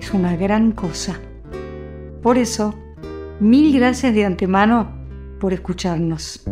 [0.00, 1.20] es una gran cosa.
[2.22, 2.74] Por eso,
[3.38, 4.90] mil gracias de antemano
[5.38, 6.42] por escucharnos.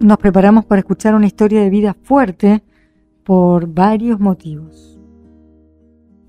[0.00, 2.62] Nos preparamos para escuchar una historia de vida fuerte
[3.24, 4.98] por varios motivos.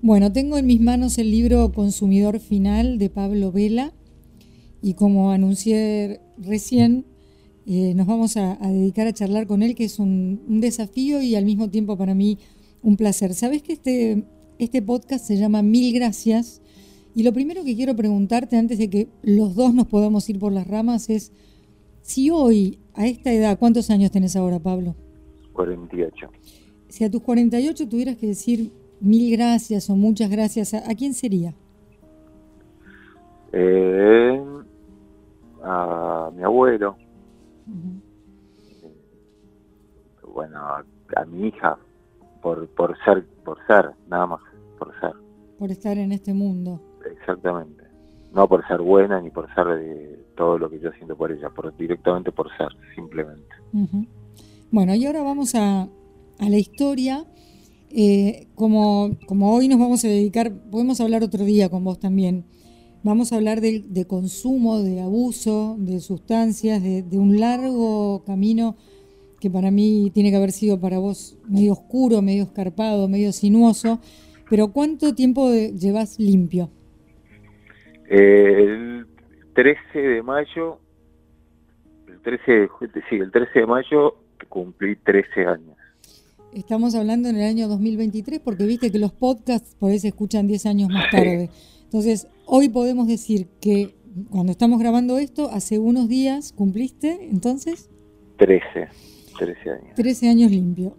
[0.00, 3.92] Bueno, tengo en mis manos el libro Consumidor Final de Pablo Vela
[4.80, 7.06] y como anuncié recién,
[7.66, 11.44] eh, nos vamos a, dedicar a charlar con él, que es un, desafío y al
[11.44, 12.38] mismo tiempo para mí
[12.82, 13.34] un placer.
[13.34, 14.24] Sabes que este,
[14.58, 16.60] este podcast se llama Mil Gracias
[17.14, 20.52] y lo primero que quiero preguntarte antes de que los dos nos podamos ir por
[20.52, 21.32] las ramas es
[22.02, 24.94] si hoy, a esta edad, ¿cuántos años tenés ahora, Pablo?
[25.54, 26.28] 48.
[26.88, 31.54] Si a tus 48 tuvieras que decir mil gracias o muchas gracias, ¿a, quién sería?
[33.52, 34.44] Eh,
[35.62, 36.96] a mi abuelo,
[40.34, 41.78] bueno, a, mi hija,
[42.42, 44.40] por, por ser, por ser, nada más,
[44.78, 45.12] por ser.
[45.58, 46.80] Por estar en este mundo.
[47.18, 47.84] Exactamente.
[48.32, 51.50] No por ser buena ni por ser de todo lo que yo siento por ella,
[51.50, 53.54] por, directamente por ser, simplemente.
[54.72, 57.24] Bueno, y ahora vamos a, a la historia.
[57.96, 62.44] Eh, como, como hoy nos vamos a dedicar, podemos hablar otro día con vos también,
[63.04, 68.76] Vamos a hablar de, consumo, de abuso, de sustancias, de, un largo camino
[69.38, 74.00] que para mí tiene que haber sido para vos medio oscuro, medio escarpado, medio sinuoso.
[74.48, 76.70] Pero ¿cuánto tiempo llevas limpio?
[78.08, 79.06] el
[79.54, 80.78] 13 de mayo,
[82.08, 82.68] el 13 de,
[83.08, 84.16] sí, el 13 de mayo
[84.48, 85.76] cumplí 13 años.
[86.54, 90.46] Estamos hablando en el año 2023 porque viste que los podcasts por ahí se escuchan
[90.46, 91.50] 10 años más tarde.
[91.94, 93.94] Entonces, hoy podemos decir que
[94.28, 97.88] cuando estamos grabando esto, hace unos días cumpliste, entonces...
[98.38, 98.88] 13,
[99.38, 99.94] 13 años.
[99.94, 100.96] 13 años limpio.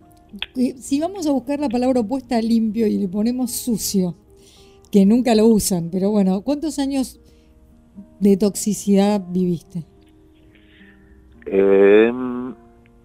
[0.54, 4.16] Si vamos a buscar la palabra opuesta a limpio y le ponemos sucio,
[4.90, 7.20] que nunca lo usan, pero bueno, ¿cuántos años
[8.22, 9.84] de toxicidad viviste?
[11.46, 12.56] Em,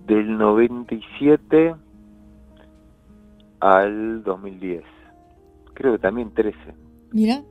[0.07, 1.75] del 97
[3.59, 4.85] al 2010.
[5.75, 6.57] Creo que también 13.
[7.11, 7.43] Mira,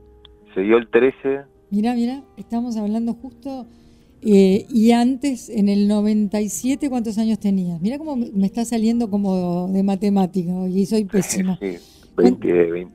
[0.54, 1.42] se dio el 13.
[1.70, 3.66] Mira, mira, estamos hablando justo.
[4.22, 7.80] Eh, y antes, en el 97, ¿cuántos años tenías?
[7.80, 11.58] Mira cómo me está saliendo como de matemática, y soy pésima.
[12.20, 12.26] Sí,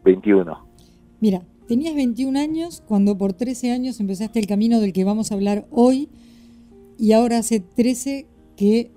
[0.04, 0.68] 21.
[1.20, 5.36] Mira, tenías 21 años cuando por 13 años empezaste el camino del que vamos a
[5.36, 6.10] hablar hoy,
[7.00, 8.92] y ahora hace 13 que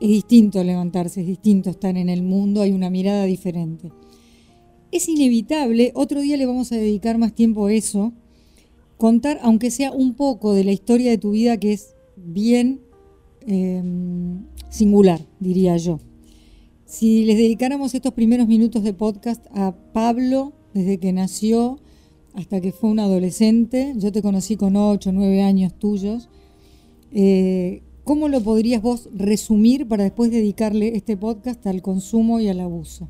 [0.00, 3.90] es distinto levantarse, es distinto estar en el mundo, hay una mirada diferente
[4.92, 8.12] es inevitable, otro día le vamos a dedicar más tiempo a eso,
[8.98, 12.80] contar, aunque sea un poco de la historia de tu vida que es bien
[13.46, 16.00] em, singular, diría yo.
[16.84, 21.80] Si les dedicáramos estos primeros minutos de podcast a Pablo, desde que nació
[22.34, 26.28] hasta que fue un adolescente, yo te conocí con 8, 9 años tuyos,
[27.12, 32.60] eh, ¿cómo lo podrías vos resumir para después dedicarle este podcast al consumo y al
[32.60, 33.08] abuso?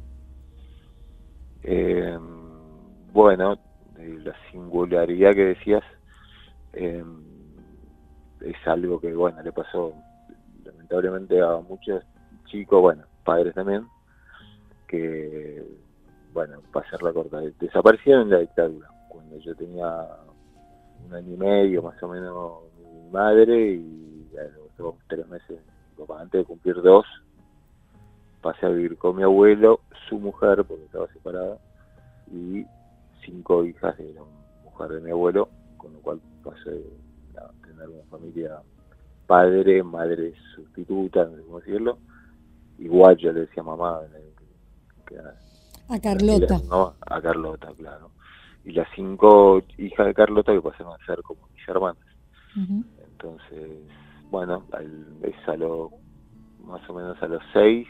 [1.69, 2.17] Eh,
[3.13, 3.59] bueno,
[3.99, 5.83] la singularidad que decías
[6.75, 7.03] eh,
[8.41, 9.93] es algo que, bueno, le pasó
[10.65, 12.05] lamentablemente a muchos
[12.45, 13.85] chicos, bueno, padres también,
[14.87, 15.61] que,
[16.33, 18.89] bueno, para hacerla corta, desaparecieron en la dictadura.
[19.09, 20.07] Cuando yo tenía
[21.05, 22.61] un año y medio más o menos
[22.95, 25.59] mi madre y a los tres meses,
[26.17, 27.07] antes de cumplir dos,
[28.41, 31.59] pasé a vivir con mi abuelo, su mujer, porque estaba separada,
[32.33, 32.65] y
[33.25, 34.23] cinco hijas de la
[34.65, 36.83] mujer de mi abuelo, con lo cual pasé
[37.37, 38.61] a tener una familia
[39.27, 41.99] padre, madre sustituta, no sé cómo decirlo.
[42.79, 44.01] Igual yo le decía mamá.
[45.89, 46.61] a Carlota.
[47.01, 48.11] A Carlota, claro.
[48.65, 52.03] Y las cinco hijas de Carlota que pasaron a ser como mis hermanas.
[53.13, 53.71] Entonces,
[54.31, 54.65] bueno,
[55.23, 55.91] es a lo,
[56.65, 57.87] más o menos a los seis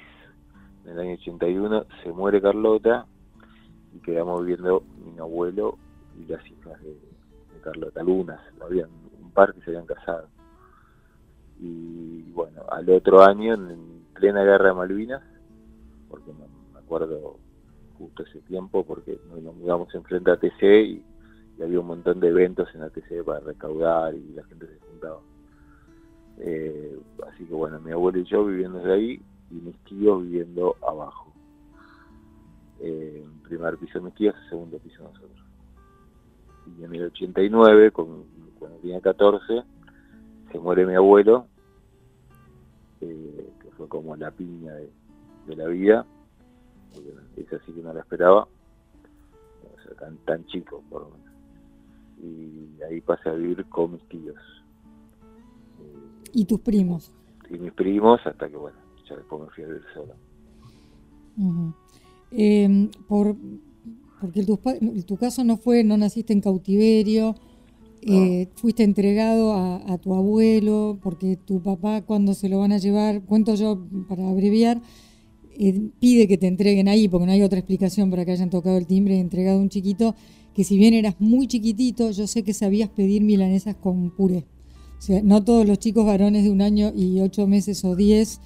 [0.86, 3.06] en el año 81 se muere Carlota
[3.92, 5.78] y quedamos viviendo mi abuelo
[6.18, 6.96] y las hijas de,
[7.60, 8.88] Carlota, algunas, habían
[9.20, 10.28] un par que se habían casado.
[11.58, 15.22] Y bueno, al otro año, en plena guerra de Malvinas,
[16.08, 17.38] porque me, acuerdo
[17.98, 21.04] justo ese tiempo, porque nos mudamos enfrente a TC y,
[21.60, 25.20] había un montón de eventos en ATC para recaudar y la gente se juntaba.
[26.38, 30.76] Eh, así que bueno, mi abuelo y yo viviendo de ahí y mis tíos viviendo
[30.86, 31.32] abajo.
[32.80, 35.44] Eh, primer piso de mis tíos, segundo piso de nosotros.
[36.78, 38.24] Y en el 89, con,
[38.58, 39.62] cuando tenía 14,
[40.50, 41.46] se muere mi abuelo,
[43.00, 44.90] eh, que fue como la piña de,
[45.54, 46.04] la vida,
[46.92, 48.48] porque es así que no la esperaba,
[49.98, 51.26] tan, tan chico por lo menos.
[52.18, 54.36] Y ahí pasé a vivir con mis tíos.
[56.32, 57.12] ¿Y tus primos?
[57.48, 58.76] Y mis primos, hasta que bueno,
[59.08, 60.14] ya después me fui a vivir sola.
[62.30, 63.36] Em, por,
[64.20, 67.34] porque en tu, caso no fue, no naciste en cautiverio,
[68.02, 73.22] eh, fuiste entregado a, tu abuelo, porque tu papá cuando se lo van a llevar,
[73.22, 74.80] cuento yo para abreviar,
[75.58, 78.76] eh, pide que te entreguen ahí, porque no hay otra explicación para que hayan tocado
[78.78, 80.14] el timbre y entregado a un chiquito,
[80.54, 84.44] que si bien eras muy chiquitito, yo sé que sabías pedir milanesas con puré.
[84.98, 88.40] O sea, no todos los chicos varones de un año y ocho meses o diez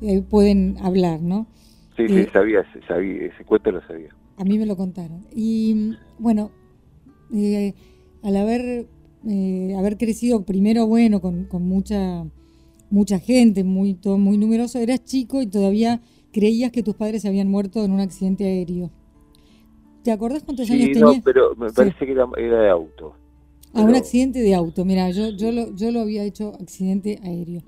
[0.00, 1.46] eh, pueden hablar, ¿no?
[1.96, 4.08] Sí, sí, sabía, sabía, ese cuento lo sabía.
[4.36, 5.26] A mí me lo contaron.
[5.34, 6.50] Y bueno,
[7.32, 7.74] eh,
[8.22, 8.86] al haber,
[9.28, 12.24] eh, haber crecido primero, bueno, con, con, mucha,
[12.90, 16.00] mucha gente, muy, todo muy numeroso, eras chico y todavía
[16.32, 18.90] creías que tus padres se habían muerto en un accidente aéreo.
[20.02, 21.16] ¿Te acordás cuántos años tenías?
[21.16, 23.14] No, pero me parece que era, de auto.
[23.74, 27.62] A un accidente de auto, mira, yo, yo, lo, yo lo había hecho accidente aéreo.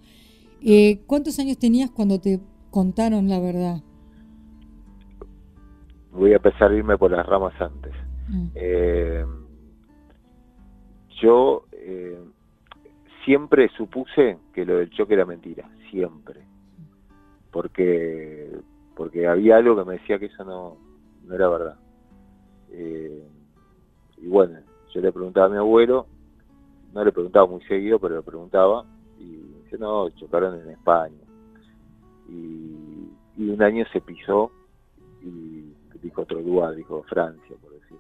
[0.61, 2.41] Eh, ¿Cuántos años tenías cuando te
[2.71, 3.83] contaron la verdad?
[6.15, 7.93] voy a empezar a irme por las ramas antes.
[8.29, 8.47] Mm.
[8.55, 9.27] Eh,
[11.21, 12.19] yo eh,
[13.25, 16.41] siempre supuse que lo del choque era mentira, siempre.
[17.51, 18.51] Porque,
[18.97, 20.77] porque había algo que me decía que eso no,
[21.25, 21.77] no era verdad.
[22.71, 23.23] Eh,
[24.19, 24.59] y bueno,
[24.95, 26.07] yo le preguntaba a mi abuelo,
[26.93, 28.87] no le preguntaba muy seguido, pero le preguntaba,
[29.19, 31.17] y dice, no, chocaron en España.
[32.29, 34.51] Y, y un año se pisó
[35.23, 35.75] y
[36.05, 37.99] dijo otro lugar, dijo Francia, por decir.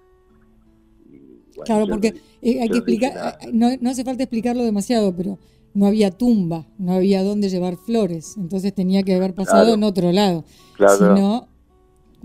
[1.64, 5.38] claro, porque eh, hay que explicar, eh, no, no, hace falta explicarlo demasiado, pero
[5.72, 10.12] no había tumba, no había dónde llevar flores, entonces tenía que haber pasado en otro
[10.12, 10.44] lado.
[10.76, 10.96] Claro.
[10.96, 11.48] Si no,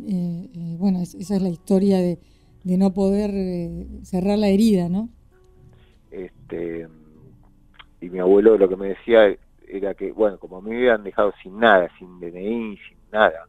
[0.05, 2.19] eh, bueno, esa es la historia de,
[2.63, 3.31] de no poder
[4.03, 5.09] cerrar la herida, ¿no?
[6.11, 6.87] Este,
[8.01, 9.35] y mi abuelo lo que me decía
[9.67, 13.45] era que, bueno, como me habían dejado sin nada, sin DNI, sin nada,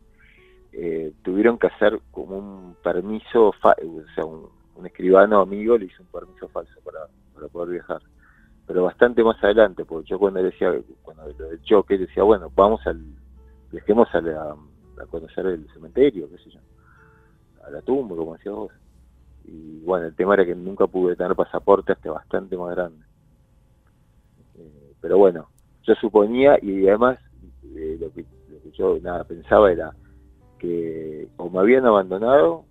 [0.72, 3.54] eh, tuvieron que hacer como un permiso, o
[4.14, 7.00] sea, un, escribano amigo le hizo un permiso falso para,
[7.34, 8.00] para poder viajar.
[8.66, 10.72] Pero bastante más adelante, porque yo cuando decía,
[11.02, 13.02] cuando lo del choque, decía, bueno, vamos al,
[13.72, 16.60] dejemos a, a conocer el cementerio, qué sé yo,
[17.66, 18.72] a la tumba, como decías vos.
[19.44, 23.04] Y bueno, el tema era que nunca pude tener pasaporte hasta bastante más grande.
[24.56, 25.48] Eh, pero bueno,
[25.82, 27.19] yo suponía, y además
[27.75, 29.92] eh, lo, que, lo que yo nada pensaba era,
[30.58, 32.64] que o me habían abandonado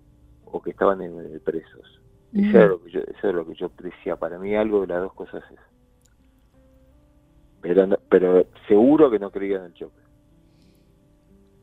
[0.46, 2.00] o que estaban en, presos.
[2.32, 4.16] Eso, es lo que yo, eso lo que yo decía.
[4.16, 5.58] Para mí algo de las dos cosas es.
[7.60, 9.99] Pero, pero seguro que no creía en el choque.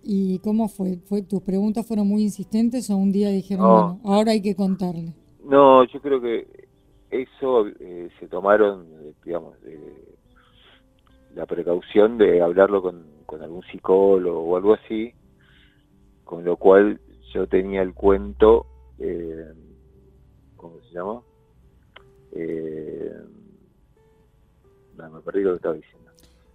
[0.09, 0.99] ¿Y cómo fue?
[1.03, 1.21] fue?
[1.21, 5.13] ¿Tus preguntas fueron muy insistentes o un día dijeron, bueno, ahora hay que contarle?
[5.43, 6.47] No, yo creo que
[7.11, 8.87] eso eh, se tomaron,
[9.25, 9.57] digamos,
[11.35, 15.13] la precaución de hablarlo con, con algún psicólogo o algo así,
[16.23, 17.01] con lo cual
[17.33, 18.65] yo tenía el cuento,
[18.99, 19.51] eh,
[20.55, 21.21] ¿cómo se llama?
[22.31, 23.11] Eh,
[24.95, 25.96] no, me perdí lo que estaba diciendo.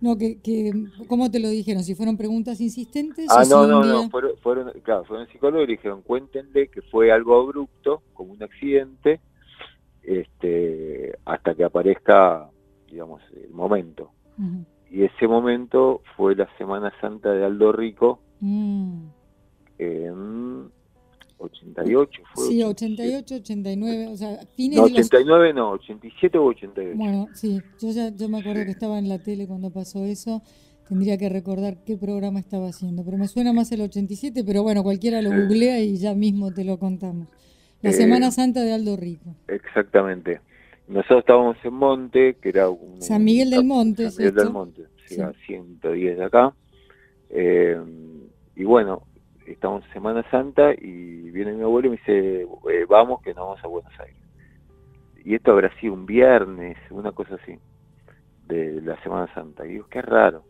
[0.03, 0.73] No, que, que,
[1.07, 1.85] ¿cómo te lo dijeron?
[1.85, 3.29] ¿Si fueron preguntas insistentes?
[3.31, 7.41] Ah, no, no, no, fueron, fueron, claro, fueron psicólogos y dijeron, cuéntenle que fue algo
[7.41, 9.21] abrupto, como un accidente,
[10.03, 12.51] este, hasta que aparezca,
[12.91, 14.11] digamos, el momento.
[14.91, 19.03] Y ese momento fue la Semana Santa de Aldo Rico, mm
[19.83, 20.42] en
[21.45, 22.47] 88 fue.
[22.47, 26.97] Sí, 88, 89, o sea, fines No, 89 no, 87 o 88.
[26.97, 30.43] Bueno, sí, yo ya yo me acuerdo que estaba en la tele cuando pasó eso.
[30.89, 34.83] Tendría que recordar qué programa estaba haciendo, pero me suena más el 87, pero bueno,
[34.83, 37.29] cualquiera lo googlea y ya mismo te lo contamos.
[37.81, 39.35] La eh, Semana Santa de Aldo Rico.
[39.49, 40.41] Exactamente.
[40.89, 43.01] Nosotros estábamos en Monte, que era un...
[43.01, 44.11] San Miguel del Monte.
[44.11, 45.17] San Miguel del Monte, sí.
[45.47, 46.55] 110 de acá.
[47.31, 47.81] Eh,
[48.57, 49.05] y bueno,
[49.47, 53.47] estamos en Semana Santa y viene mi abuelo y me dice, eh, vamos que nos
[53.47, 54.17] vamos a Buenos Aires.
[55.25, 57.59] Y esto habrá sido un viernes, una cosa así,
[58.47, 59.65] de la Semana Santa.
[59.67, 60.45] Y digo, qué raro.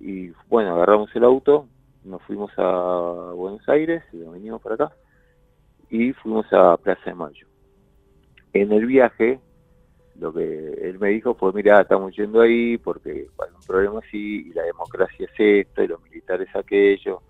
[0.00, 1.68] Y bueno, agarramos el auto,
[2.04, 4.92] nos fuimos a Buenos Aires, y venimos para acá,
[5.90, 7.46] y fuimos a Plaza de Mayo.
[8.52, 9.40] En el viaje,
[10.18, 14.48] lo que él me dijo fue, mira, estamos yendo ahí porque hay un problema así,
[14.48, 17.22] y la democracia es esto, y los militares aquello,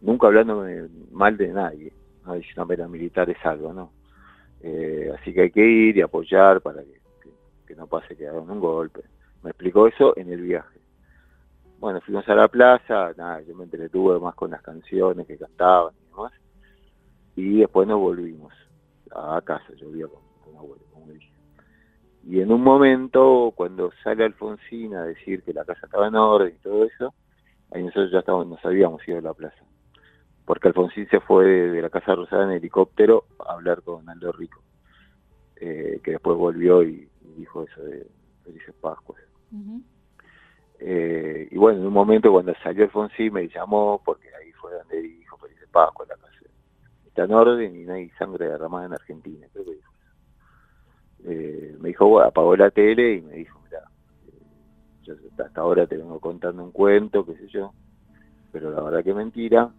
[0.00, 0.64] nunca hablando
[1.10, 1.92] mal de nadie,
[2.24, 3.92] no diciendo, militar es algo, ¿no?
[4.60, 8.60] Eh, así que hay que ir y apoyar para que, no pase que hagan un
[8.60, 9.02] golpe.
[9.42, 10.80] Me explicó eso en el viaje.
[11.78, 15.94] Bueno, fuimos a la plaza, nada, yo me entretuve más con las canciones que cantaban
[15.94, 16.32] y demás,
[17.36, 18.52] y después nos volvimos
[19.14, 21.32] a casa, yo vivía con, con abuelo, como dije.
[22.24, 26.52] Y en un momento, cuando sale Alfonsín a decir que la casa estaba en orden
[26.56, 27.14] y todo eso,
[27.70, 29.68] ahí nosotros ya estábamos, nos habíamos ido a la plaza
[30.48, 34.62] porque Alfonsín se fue de, la Casa Rosada en helicóptero a hablar con Aldo Rico,
[35.56, 38.06] eh, que después volvió y, dijo eso de
[38.44, 39.20] Felices Pascuas.
[40.80, 45.02] Eh, y bueno, en un momento cuando salió Alfonsín me llamó, porque ahí fue donde
[45.02, 46.38] dijo Felices Pascuas, la casa
[47.06, 49.92] está en orden y no hay sangre derramada en Argentina, creo que dijo
[51.24, 53.82] eh, me dijo, apagó la tele y me dijo, mira,
[55.02, 55.12] yo
[55.44, 57.74] hasta ahora te vengo contando un cuento, qué sé yo,
[58.50, 59.70] pero la verdad que mentira,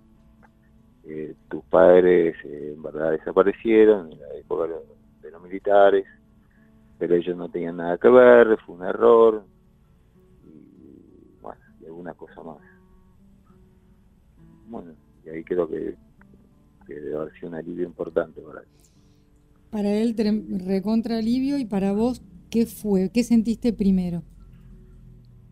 [1.09, 6.05] eh, tus padres eh, en verdad desaparecieron en la época de los, militares,
[6.99, 9.43] pero ellos no tenían nada que ver, fue un error,
[10.45, 12.57] y bueno, y alguna cosa más.
[14.67, 14.91] Bueno,
[15.25, 15.95] y ahí creo que,
[16.87, 18.67] debe haber sido un alivio importante para él.
[19.71, 20.15] Para él,
[20.67, 23.09] recontra alivio, y para vos, ¿qué fue?
[23.11, 24.21] ¿Qué sentiste primero?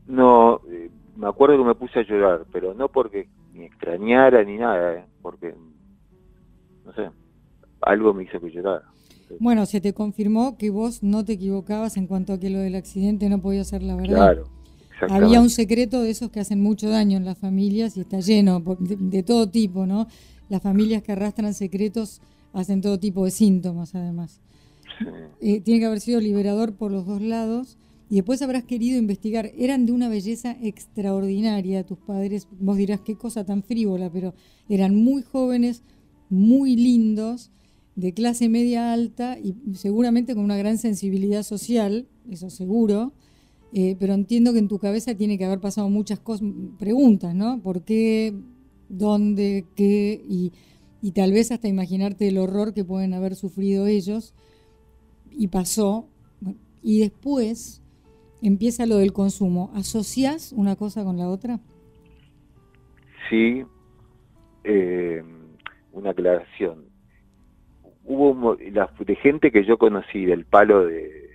[0.06, 4.58] No, eh, me acuerdo que me puse a llorar, pero no porque ni extrañara ni
[4.58, 5.08] nada.
[5.28, 5.54] Porque,
[6.86, 7.10] no sé,
[7.82, 8.86] algo me hizo que llorara.
[9.42, 12.76] Bueno, se te confirmó que vos no te equivocabas en cuanto a que lo del
[12.76, 14.16] accidente no podía ser la verdad.
[14.16, 14.44] Claro.
[15.10, 18.64] Había un secreto de esos que hacen mucho daño en las familias y está lleno
[18.80, 20.08] de, todo tipo, ¿no?
[20.48, 22.22] Las familias que arrastran secretos
[22.54, 24.40] hacen todo tipo de síntomas, además.
[25.42, 27.78] Eh, tiene que haber sido liberador por los dos lados
[28.10, 29.52] y después habrás querido investigar.
[29.58, 32.48] Eran de una belleza extraordinaria tus padres.
[32.60, 34.34] Vos dirás qué cosa tan frívola, pero
[34.70, 35.84] eran muy jóvenes,
[36.30, 37.52] muy lindos,
[37.96, 43.14] de clase media alta y seguramente con una gran sensibilidad social, eso seguro.
[43.74, 46.48] Eh, pero entiendo que en tu cabeza tiene que haber pasado muchas cosas,
[46.78, 47.62] preguntas, ¿no?
[47.62, 48.34] ¿Por qué?
[48.88, 49.66] ¿Dónde?
[49.76, 50.24] ¿Qué?
[50.30, 50.54] Y,
[51.02, 54.34] y tal vez hasta imaginarte el horror que pueden haber sufrido ellos.
[55.32, 56.08] Y pasó.
[56.82, 57.82] Y después,
[58.42, 59.72] empieza lo del consumo.
[59.76, 61.60] ¿Asocias una cosa con la otra?
[63.30, 63.66] Sí,
[64.64, 65.24] eh,
[65.92, 66.86] una aclaración.
[68.04, 71.30] Hubo la, de gente que yo conocí del palo de,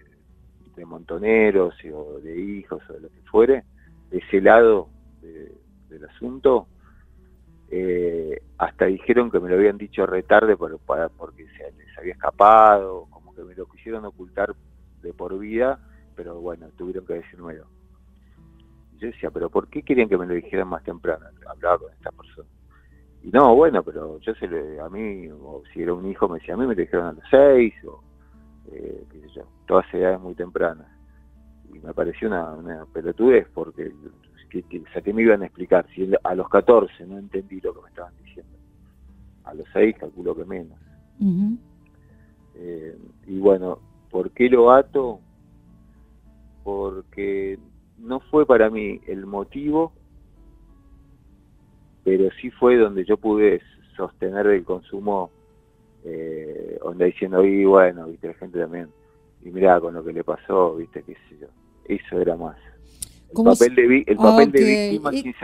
[0.77, 3.65] de montoneros o de hijos o de lo que fuere,
[4.11, 4.89] de ese lado
[5.21, 6.67] del asunto,
[7.71, 12.13] eh, hasta dijeron que me lo habían dicho retarde por, para, porque se les había
[12.13, 14.55] escapado, como que me lo quisieron ocultar
[15.03, 15.79] de por vida
[16.15, 17.67] pero bueno, tuvieron que decírmelo.
[18.99, 21.27] Yo decía, pero ¿por qué querían que me lo dijeran más temprano?
[21.49, 22.49] Hablaba con esta persona.
[23.23, 26.39] Y no, bueno, pero yo se le, a mí, o si era un hijo, me
[26.39, 28.03] decía, a mí me lo dijeron a los seis, o
[28.71, 30.87] eh, qué sé yo, todas edades muy tempranas.
[31.73, 33.93] Y me pareció una, una pelotudez, porque
[34.53, 35.87] que, que, me iban a explicar?
[35.95, 38.53] Si a los 14 no entendí lo que me estaban diciendo.
[39.45, 40.79] A los 6 calculo que menos.
[42.55, 43.79] Eh, y bueno,
[44.11, 45.21] ¿por qué lo ato?
[46.65, 47.59] Porque
[47.99, 49.93] no fue para mí el motivo,
[52.05, 53.61] pero sí fue donde yo pude
[53.97, 55.31] sostener el consumo,
[56.05, 58.89] eh, donde diciendo, y bueno, viste, la gente también,
[59.45, 61.47] y mirá con lo que le pasó, viste, qué sé yo,
[61.85, 62.57] eso era más.
[63.35, 65.35] El papel, de, el papel de víctima sin,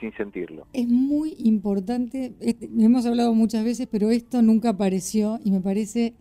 [0.00, 0.66] sin sentirlo.
[0.72, 6.14] Es muy importante, este, hemos hablado muchas veces, pero esto nunca apareció y me parece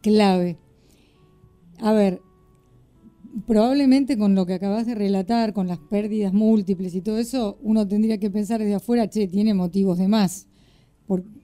[0.00, 0.56] clave.
[1.82, 2.20] A ver,
[3.46, 7.86] probablemente con lo que acabas de relatar, con las pérdidas múltiples y todo eso, uno
[7.86, 10.46] tendría que pensar desde afuera, che, tiene motivos de más.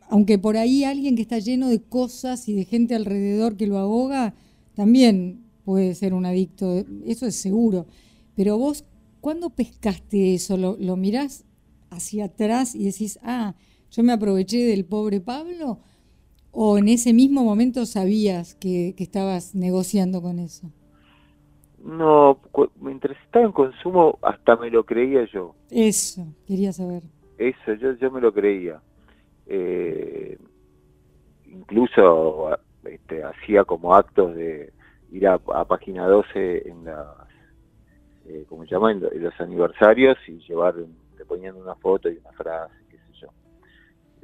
[0.08, 3.78] aunque por ahí alguien que está lleno de cosas y de gente alrededor que lo
[3.78, 4.34] ahoga,
[4.74, 7.86] también puede ser un adicto, eso es seguro.
[8.36, 8.84] Pero vos,
[9.20, 10.56] ¿cuándo pescaste eso?
[10.56, 11.44] ¿Lo, lo mirás
[11.90, 13.56] hacia atrás y decís, ah,
[13.90, 15.80] yo me aproveché del pobre Pablo?
[16.52, 20.70] ¿O en ese mismo momento sabías que estabas negociando con eso?
[21.86, 22.40] No,
[22.80, 25.54] mientras estaba en consumo hasta me lo creía yo.
[25.70, 27.02] Eso, quería saber.
[27.38, 28.80] Eso, yo, yo me lo creía.
[29.46, 30.36] Eh,
[31.46, 34.72] incluso este, hacía como actos de
[35.12, 37.06] ir a, página 12 en las,
[38.26, 40.74] eh, como se llama, en, los aniversarios y llevar
[41.26, 43.28] ponían una foto y una frase, qué sé yo.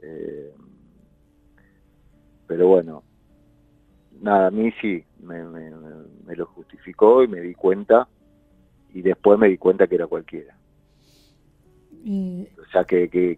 [0.02, 0.54] Eh,
[2.46, 3.02] pero bueno,
[4.22, 5.42] nada, a mí sí, me,
[6.36, 8.08] lo justificó y me di cuenta,
[8.94, 10.56] y después me di cuenta que era cualquiera.
[12.04, 13.36] O sea, que, que,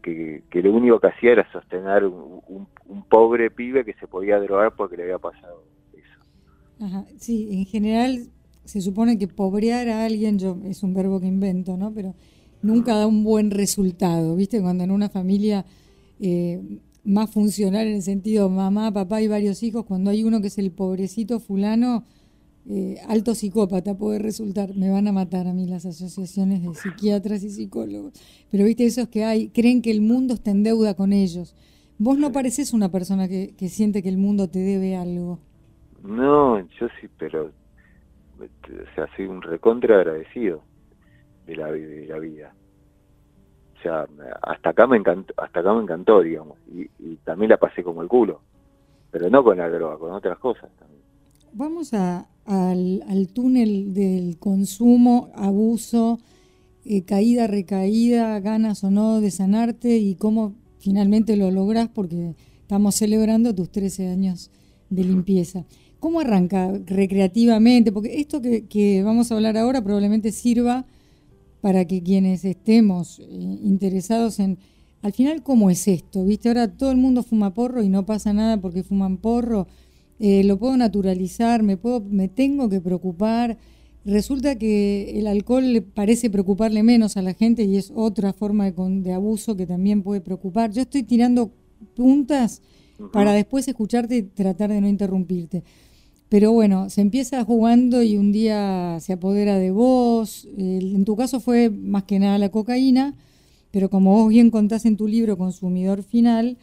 [0.49, 2.67] que, lo único que hacía era sostener un,
[3.09, 6.85] pobre pibe que se podía drogar porque le había pasado eso.
[6.85, 7.05] Ajá.
[7.19, 8.29] Sí, en general
[8.65, 11.93] se supone que pobrear a alguien, yo es un verbo que invento, ¿no?
[11.93, 12.15] Pero
[12.63, 14.61] nunca da un buen resultado, ¿viste?
[14.63, 15.67] Cuando en una familia
[16.21, 16.61] eh,
[17.05, 20.59] más funcional en el sentido mamá, papá y varios hijos, cuando hay uno que es
[20.59, 22.05] el pobrecito fulano,
[22.69, 27.45] eh, alto psicópata puede resultar, me van a matar a mí las asociaciones de psiquiatras
[27.45, 28.15] y psicólogos,
[28.51, 31.55] pero viste esos que hay, creen que el mundo está en deuda con ellos.
[31.99, 35.39] Vos no pareces una persona que, que siente que el mundo te debe algo.
[36.03, 37.53] No, yo sí, pero
[38.41, 40.63] o sea, soy un recontra agradecido
[41.47, 42.55] de la, de la vida.
[43.85, 44.07] Sea,
[44.41, 46.89] hasta acá me encantó, hasta acá me encantó, digamos, y,
[47.25, 48.41] también la pasé como el culo,
[49.11, 51.03] pero no con la droga, con otras cosas también.
[51.53, 56.19] Vamos a, al, túnel del consumo, abuso,
[56.87, 62.95] eh, caída, recaída, ganas o no de sanarte y cómo finalmente lo logras porque estamos
[62.95, 64.51] celebrando tus 13 años
[64.89, 65.65] de limpieza.
[66.01, 67.93] ¿Cómo arranca recreativamente?
[67.93, 70.87] Porque esto que, vamos a hablar ahora probablemente sirva
[71.65, 74.59] para que quienes estemos eh, interesados en,
[75.01, 76.23] al final, ¿cómo es esto?
[76.23, 76.49] ¿Viste?
[76.49, 79.67] Ahora todo el mundo fuma porro y no pasa nada porque fuman porro.
[80.19, 83.57] Eh, lo puedo naturalizar, me, puedo, me tengo que preocupar.
[84.05, 88.71] Resulta que el alcohol le parece preocuparle menos a la gente y es otra forma
[88.71, 90.71] de, de abuso que también puede preocupar.
[90.71, 91.51] Yo estoy tirando
[91.97, 92.61] puntas
[93.11, 95.65] para después escucharte y tratar de no interrumpirte.
[96.29, 100.49] Pero bueno, se empieza jugando y un día se apodera de vos.
[100.57, 103.15] en tu caso fue más que nada la cocaína,
[103.71, 106.57] pero como vos bien contás en tu libro Consumidor Final,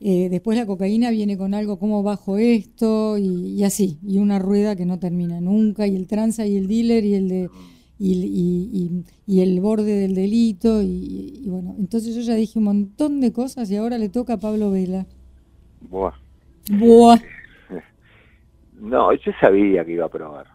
[0.00, 4.76] eh, después la cocaína viene con algo como bajo esto y, así, y una rueda
[4.76, 7.50] que no termina nunca, y el tranza y el dealer y el de
[8.00, 13.32] y, y el borde del delito, y, bueno, entonces yo ya dije un montón de
[13.32, 15.06] cosas y ahora le toca a Pablo Vela.
[15.90, 16.14] Buah.
[16.70, 17.18] Buah.
[18.80, 20.46] No, yo sabía que iba a probar,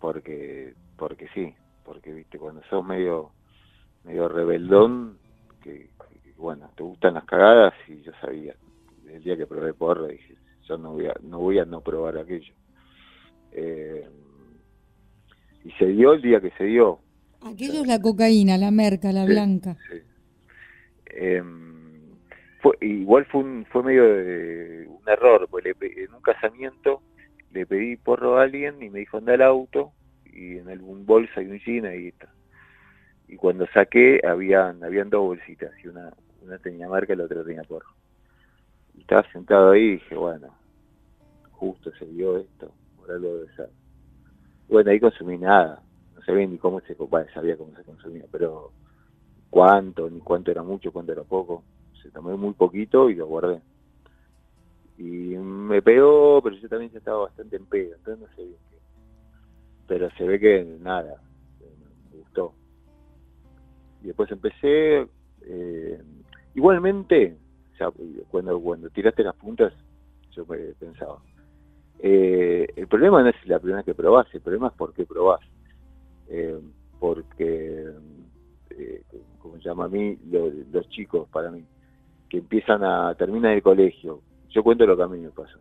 [0.00, 1.52] porque porque sí,
[1.84, 3.30] porque viste cuando sos medio
[4.04, 5.18] medio rebeldón,
[5.62, 5.90] que,
[6.36, 8.54] bueno, te gustan las cagadas y yo sabía,
[9.08, 10.36] el día que probé porro dije,
[10.68, 12.54] yo no voy a no voy a no probar aquello.
[13.52, 14.08] Eh,
[15.64, 16.98] y se dio el día que se dio.
[17.40, 19.76] Aquello es la cocaína, la merca, la blanca.
[19.90, 19.98] Sí.
[21.06, 22.16] Em,
[22.60, 27.02] fue, igual fue un, fue medio de un error, porque en un casamiento
[27.54, 29.92] le pedí porro a alguien y me dijo anda al auto
[30.26, 32.28] y en el, un bolsa y un jean ahí está.
[33.28, 36.12] Y cuando saqué habían, habían dos bolsitas y una,
[36.42, 37.88] una tenía marca y la otra tenía porro.
[38.94, 40.48] Y estaba sentado ahí y dije, bueno,
[41.52, 43.70] justo se dio esto, ahora lo de ser.
[44.68, 45.80] Bueno, ahí consumí nada,
[46.14, 48.72] no sabía ni cómo se, bueno, sabía cómo se consumía, pero
[49.50, 51.62] cuánto, ni cuánto era mucho, cuánto era poco.
[52.02, 53.62] Se tomé muy poquito y lo guardé
[54.96, 58.76] y me pegó, pero yo también estaba bastante en pedo, entonces no sé bien qué.
[59.88, 61.20] Pero se ve que nada,
[62.10, 62.52] me gustó.
[64.02, 65.06] Y después empecé,
[65.42, 66.02] eh,
[66.54, 67.36] igualmente,
[68.30, 69.72] cuando, cuando tiraste las puntas,
[70.32, 70.46] yo
[70.78, 71.18] pensaba,
[71.98, 75.04] eh, el problema no es la primera vez que probás, el problema es por qué
[75.04, 75.40] probás.
[76.28, 76.58] Eh,
[76.98, 77.92] porque,
[79.38, 80.16] como se llama a mí,
[80.72, 81.64] los chicos para mí,
[82.28, 84.22] que empiezan a, terminar el colegio,
[84.54, 85.58] yo cuento lo que a mí me pasó.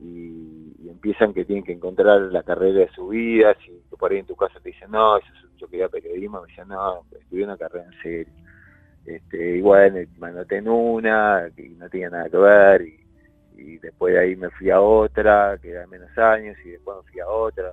[0.00, 4.26] Y, empiezan que tienen que encontrar la carrera de su vida, si por ahí en
[4.26, 5.26] tu casa te dicen, no, eso
[5.58, 8.32] yo quería periodismo, me dicen, no, estudié una carrera en serio.
[9.04, 12.82] Este, igual me anoté en una, que no tenía nada que ver,
[13.56, 17.12] y, después de ahí me fui a otra, que era menos años, y después me
[17.12, 17.72] fui a otra.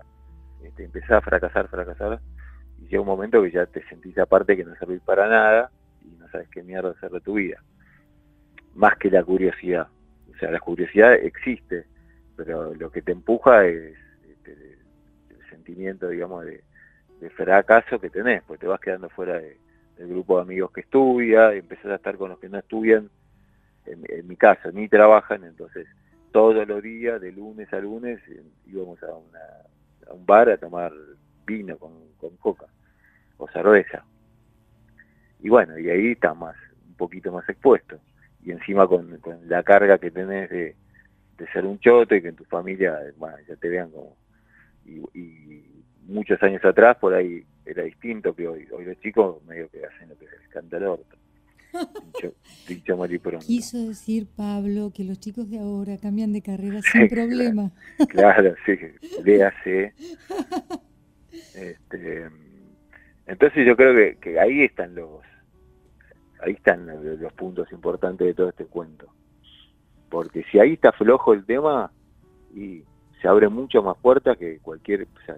[0.61, 2.19] Este, empecé a fracasar, fracasar,
[2.79, 5.71] y llega un momento que ya te sentís aparte que no servís para nada,
[6.03, 7.63] y no sabes qué mierda hacer de tu vida.
[8.75, 9.87] Más que la curiosidad
[10.33, 11.85] o sea, la curiosidad existe,
[12.35, 13.95] pero lo que te empuja es
[14.27, 14.77] este,
[15.29, 16.63] el sentimiento, digamos, de,
[17.37, 21.59] fracaso que tenés, porque te vas quedando fuera del grupo de amigos que estudia, y
[21.59, 23.09] empezás a estar con los que no estudian,
[23.85, 25.87] en, mi caso, ni trabajan, entonces
[26.33, 28.19] todos los días, de lunes a lunes,
[28.65, 29.13] íbamos a,
[30.13, 30.91] un bar a tomar
[31.45, 31.93] vino con,
[32.41, 32.65] coca
[33.37, 34.03] o cerveza.
[35.39, 38.01] Y bueno, y ahí estás más, un poquito más expuesto
[38.45, 40.75] y encima con, la carga que tenés de,
[41.51, 44.15] ser un choto y que en tu familia bueno, ya te vean como...
[44.85, 45.63] Y,
[46.05, 48.67] muchos años atrás por ahí era distinto que hoy.
[48.73, 51.17] Hoy los chicos medio que hacen lo que les canta el orto.
[52.67, 53.45] Dicho, pronto.
[53.45, 57.71] Quiso decir Pablo que los chicos de ahora cambian de carrera sin problema.
[58.09, 58.77] Claro, sí,
[59.23, 59.93] léase.
[61.55, 62.27] Este,
[63.25, 65.21] entonces yo creo que, que ahí están los
[66.43, 69.07] ahí están los, puntos importantes de todo este cuento.
[70.09, 71.91] Porque si ahí está flojo el tema
[72.53, 72.83] y
[73.21, 75.03] se abre mucho más puertas que cualquier...
[75.03, 75.37] o sea,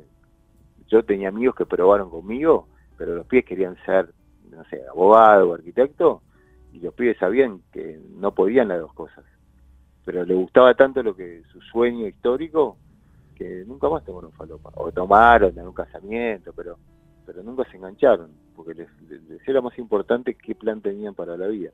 [0.88, 4.10] yo tenía amigos que probaron conmigo, pero los pies querían ser,
[4.50, 6.22] no sé, abogado o arquitecto,
[6.74, 9.24] y los pibes sabían que no podían las dos cosas.
[10.04, 12.78] Pero le gustaba tanto lo que su sueño histórico
[13.36, 14.72] que nunca más tomaron falopa.
[14.76, 16.78] O tomaron en un casamiento, pero
[17.26, 21.48] pero nunca se engancharon, porque les, les- era más importante qué plan tenían para la
[21.48, 21.72] vida.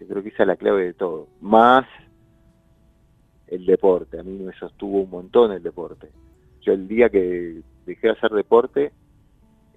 [0.00, 1.28] Yo creo que esa es la clave de todo.
[1.40, 1.86] Más
[3.46, 4.18] el deporte.
[4.18, 6.08] A mí me sostuvo un montón el deporte.
[6.62, 8.92] Yo el día que dejé de hacer deporte,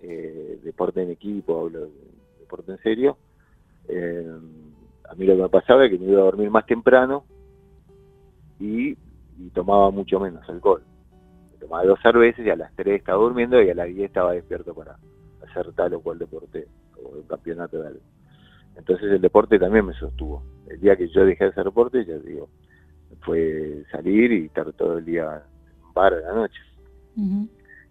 [0.02, 1.91] eh, deporte en equipo, hablo de
[2.39, 3.17] deporte en serio,
[3.89, 4.26] eh,
[5.10, 7.26] a mí lo que me pasaba es que me iba a dormir más temprano
[8.60, 8.96] y,
[9.54, 10.82] tomaba mucho menos alcohol.
[11.52, 14.34] Me tomaba dos cervezas y a las 3 estaba durmiendo y a las 10 estaba
[14.34, 14.98] despierto para
[15.60, 16.67] hacer tal o cual deporte
[17.04, 18.02] o un campeonato de algo.
[18.76, 20.43] Entonces el deporte también me sostuvo.
[20.70, 22.50] El día que yo dejé de hacer deporte, ya digo,
[23.22, 25.43] fue salir y estar todo el día
[25.84, 26.60] en bar a la noche.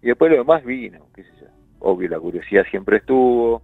[0.02, 1.46] Y después lo demás vino, qué sé yo.
[1.80, 3.62] Obvio, la curiosidad siempre estuvo.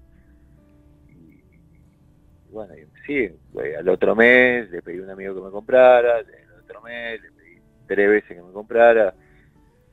[1.09, 3.31] Y, y bueno, y sí,
[3.79, 7.31] al otro mes le pedí a un amigo que me comprara, al otro mes le
[7.31, 9.15] pedí tres veces que me comprara.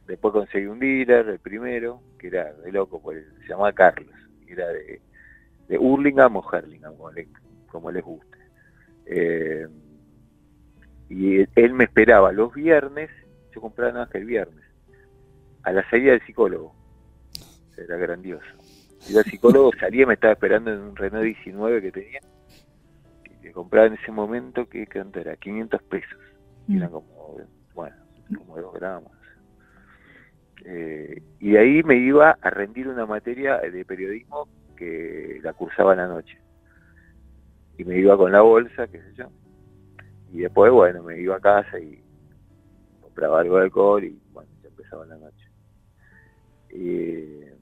[0.09, 4.11] Después conseguí un dealer, el primero, que era de loco, pues, se llamaba Carlos.
[4.47, 5.01] y Era de,
[5.67, 7.27] de Hurlingham o Herlingham, como, le-
[7.67, 8.37] como les guste.
[9.05, 9.67] Eh,
[11.09, 13.11] y él me esperaba los viernes,
[13.53, 14.65] yo compraba nada más que el viernes,
[15.61, 16.73] a la salida del psicólogo.
[17.77, 18.45] Era grandioso.
[19.07, 22.19] Iba al psicólogo, salía, me estaba esperando en un Renault 19 que tenía,
[23.23, 25.35] que, que compraba en ese momento, que cuánto era?
[25.35, 26.19] 500 pesos.
[26.65, 26.77] Mm.
[26.77, 27.37] Eran como,
[27.75, 27.95] bueno,
[28.39, 29.11] como 2 gramos.
[30.65, 35.93] Eh, y de ahí me iba a rendir una materia de periodismo que la cursaba
[35.93, 36.37] en la noche.
[37.77, 39.29] Y me iba con la bolsa, qué sé yo.
[40.33, 42.01] Y después, bueno, me iba a casa y
[43.01, 45.45] compraba algo de alcohol y bueno, ya empezaba la noche.
[46.69, 47.53] Eh,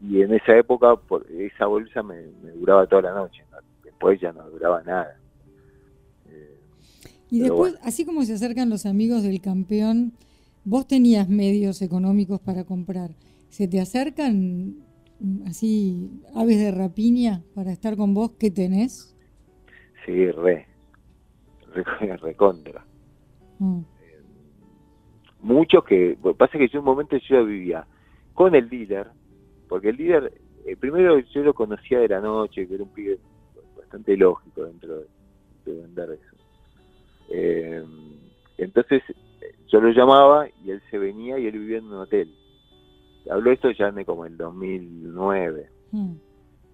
[0.00, 3.44] y en esa época, por, esa bolsa me, me duraba toda la noche.
[3.50, 3.58] ¿no?
[3.84, 5.16] Después ya no duraba nada.
[6.28, 6.58] Eh,
[7.30, 7.86] Y después, bueno.
[7.86, 10.12] así como se acercan los amigos del campeón,
[10.64, 13.10] vos tenías medios económicos para comprar.
[13.48, 14.74] ¿Se te acercan
[15.20, 18.32] mm, así aves de rapiña para estar con vos?
[18.38, 19.14] ¿Qué tenés?
[20.08, 20.66] sí, re.
[21.74, 22.84] Re, recontra.
[23.58, 23.80] Mm.
[25.42, 27.84] muchos que lo que pasa es que yo en un momento yo vivía
[28.34, 29.08] con el dealer
[29.68, 30.32] porque el dealer
[30.64, 33.18] eh, primero yo lo conocía de la noche que era un pibe
[33.76, 35.06] bastante lógico dentro de,
[35.66, 36.36] de vender eso
[37.30, 37.84] Eh,
[38.58, 39.02] entonces
[39.68, 42.28] yo lo llamaba y él se venía y él vivía en un hotel
[43.30, 46.12] habló esto ya de como el 2009 Mm.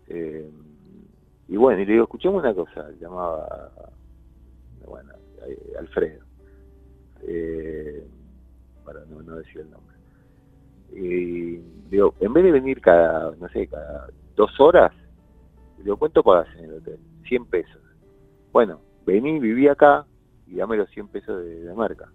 [0.09, 0.50] eh,
[1.46, 3.70] y bueno, y le digo, escuchame una cosa, llamaba,
[4.88, 5.12] bueno,
[5.46, 6.24] eh, Alfredo,
[7.22, 8.04] eh,
[8.85, 9.94] para no, no decir el nombre.
[10.92, 11.59] Y
[11.90, 14.92] digo, en vez de venir cada, no sé, cada dos horas,
[15.78, 16.98] le digo, ¿cuánto pagas en el hotel?
[17.28, 17.83] 100 pesos.
[18.52, 20.07] Bueno, vení, viví acá
[20.46, 22.11] y dame los 100 pesos de, de marca.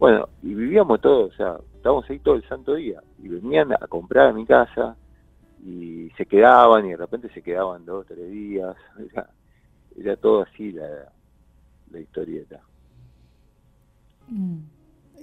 [0.00, 3.02] Bueno, y vivíamos todos, o sea, estábamos ahí todo el santo día.
[3.22, 4.96] Y venían a comprar a mi casa,
[5.64, 8.76] y se quedaban y de repente se quedaban dos tres días
[9.12, 9.30] era,
[9.96, 11.12] era todo así la,
[11.92, 12.62] la historieta
[14.28, 14.58] Mm.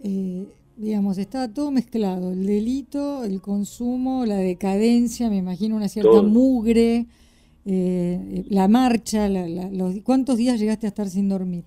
[0.04, 6.12] Eh, digamos, estaba todo mezclado, el delito, el consumo, la decadencia, me imagino una cierta
[6.12, 6.24] Todo.
[6.24, 7.08] mugre,
[7.66, 11.64] eh, la marcha, la- la- los, ¿cuántos días llegaste a estar sin dormir?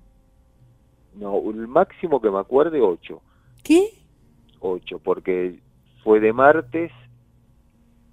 [1.20, 3.20] No el máximo que me acuerde ocho.
[3.62, 3.90] ¿Qué?
[4.60, 5.58] ocho porque
[6.02, 6.90] fue de martes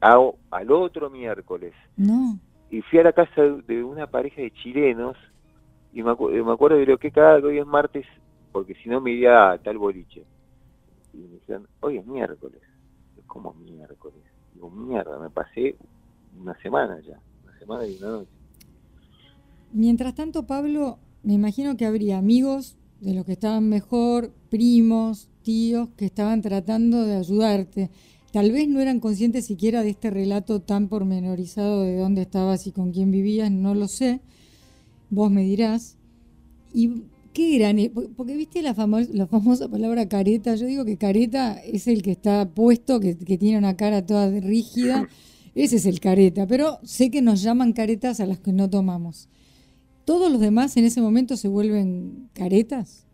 [0.01, 0.17] a,
[0.51, 1.73] al otro miércoles.
[1.97, 2.37] No.
[2.69, 5.15] y fui a la casa de, una pareja de chilenos
[5.93, 8.05] y me, acu- me acuerdo de lo que cada hoy es martes
[8.51, 10.23] porque si no me iría a tal boliche
[11.13, 12.61] y me decían hoy es miércoles
[13.17, 14.19] es como miércoles
[14.53, 15.75] digo mierda me pasé
[16.39, 18.29] una semana ya una semana y una noche
[19.73, 25.89] Mientras tanto, Pablo, me imagino que habría amigos de los que estaban mejor, primos, tíos,
[25.95, 27.89] que estaban tratando de ayudarte.
[28.31, 32.71] Tal vez no eran conscientes siquiera de este relato tan pormenorizado de dónde estabas y
[32.71, 34.21] con quién vivías, no lo sé.
[35.09, 35.97] Vos me dirás.
[36.73, 37.03] ¿Y
[37.37, 37.77] ¿Qué eran?
[38.15, 38.73] Porque viste la,
[39.13, 40.55] la famosa palabra careta.
[40.55, 45.07] Yo digo que careta es el que está puesto, que, tiene una cara toda rígida.
[45.53, 46.47] Ese es el careta.
[46.47, 49.29] Pero sé que nos llaman caretas a las que no tomamos.
[50.07, 53.05] ¿Todos los demás en ese momento se vuelven caretas?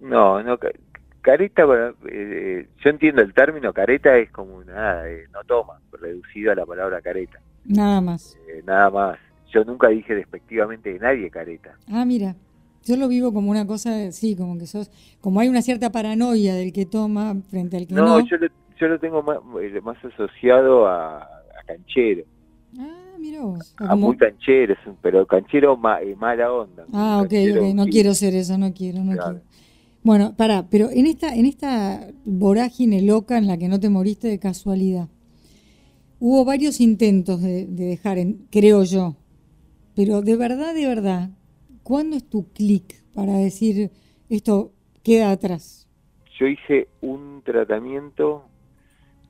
[0.00, 0.58] No, no.
[1.20, 1.64] Careta,
[2.10, 6.64] eh, yo entiendo el término careta es como nada, eh, no toma, reducido a la
[6.64, 7.38] palabra careta.
[7.66, 8.34] Nada más.
[8.48, 9.18] Eh, nada más.
[9.52, 11.76] Yo nunca dije despectivamente de nadie careta.
[11.88, 12.34] Ah, mira.
[12.86, 16.54] Yo lo vivo como una cosa, sí, como que sos, como hay una cierta paranoia
[16.54, 18.06] del que toma frente al que no.
[18.06, 18.48] No, yo lo,
[18.80, 21.28] yo lo tengo más, eh, más asociado a,
[21.66, 22.24] canchero.
[23.22, 23.74] Ah, mira vos.
[23.78, 26.86] A muy canchero, pero canchero eh, mala onda.
[26.92, 29.40] Ah, ok, ok, no quiero ser eso, no quiero, no quiero.
[30.02, 34.26] Bueno, pará, pero en esta, en esta vorágine loca en la que no te moriste
[34.26, 35.08] de casualidad,
[36.18, 39.14] hubo varios intentos de, dejar, en, creo yo,
[39.94, 41.30] pero de verdad, de verdad,
[41.84, 43.92] ¿cuándo es tu clic para decir
[44.28, 44.72] esto
[45.04, 45.88] queda atrás?
[46.40, 48.46] Yo hice un tratamiento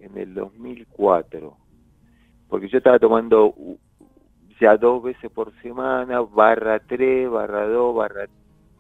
[0.01, 1.62] en el 2004,
[2.53, 3.55] porque yo estaba tomando
[4.61, 8.27] ya dos veces por semana, barra tres, barra dos, barra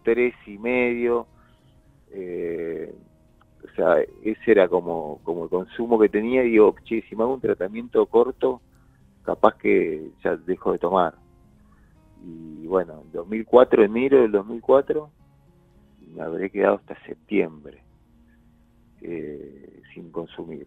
[0.04, 1.26] tres y medio.
[2.10, 2.94] Eh,
[3.64, 6.44] o sea, ese era como, como el consumo que tenía.
[6.44, 8.60] Y digo, che, si me hago un tratamiento corto,
[9.22, 11.14] capaz que ya dejo de tomar.
[12.22, 15.08] Y bueno, en 2004, enero del 2004,
[16.14, 17.82] me habré quedado hasta septiembre
[19.00, 20.66] eh, sin consumir.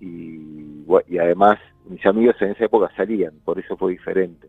[0.00, 1.58] Y, y además,
[1.88, 4.48] mis amigos en esa época salían, por eso fue diferente.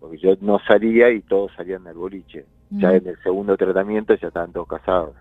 [0.00, 2.46] Porque yo no salía y todos salían del boliche.
[2.70, 5.14] Ya en el segundo tratamiento ya estaban todos casados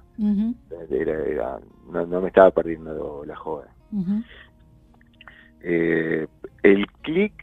[0.89, 1.59] era,
[1.91, 3.67] no, me estaba perdiendo la joda.
[5.61, 6.27] Eh,
[6.63, 7.33] el clic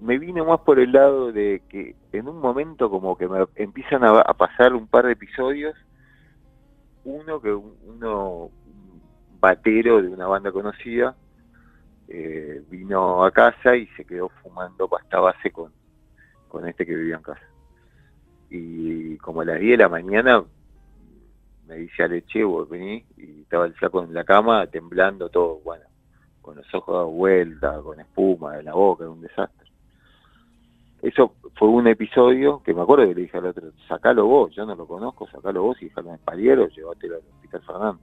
[0.00, 4.04] me vino más por el lado de que en un momento como que me empiezan
[4.04, 5.74] a, pasar un par de episodios,
[7.04, 8.50] uno que uno
[9.40, 11.16] batero de una banda conocida
[12.08, 15.72] eh, vino a casa y se quedó fumando pasta base con,
[16.48, 17.46] con este que vivía en casa.
[18.50, 20.44] Y como a las 10 de la mañana
[21.68, 25.84] me dice Aleche, vos vení, y estaba el flaco en la cama, temblando todo, bueno,
[26.42, 29.70] con los ojos dados vuelta, con espuma de la boca, un desastre.
[31.00, 34.66] Eso fue un episodio que me acuerdo que le dije al otro, sacalo vos, yo
[34.66, 38.00] no lo conozco, sacalo vos y déjalo en el paliero, llévatelo al hospital Fernando,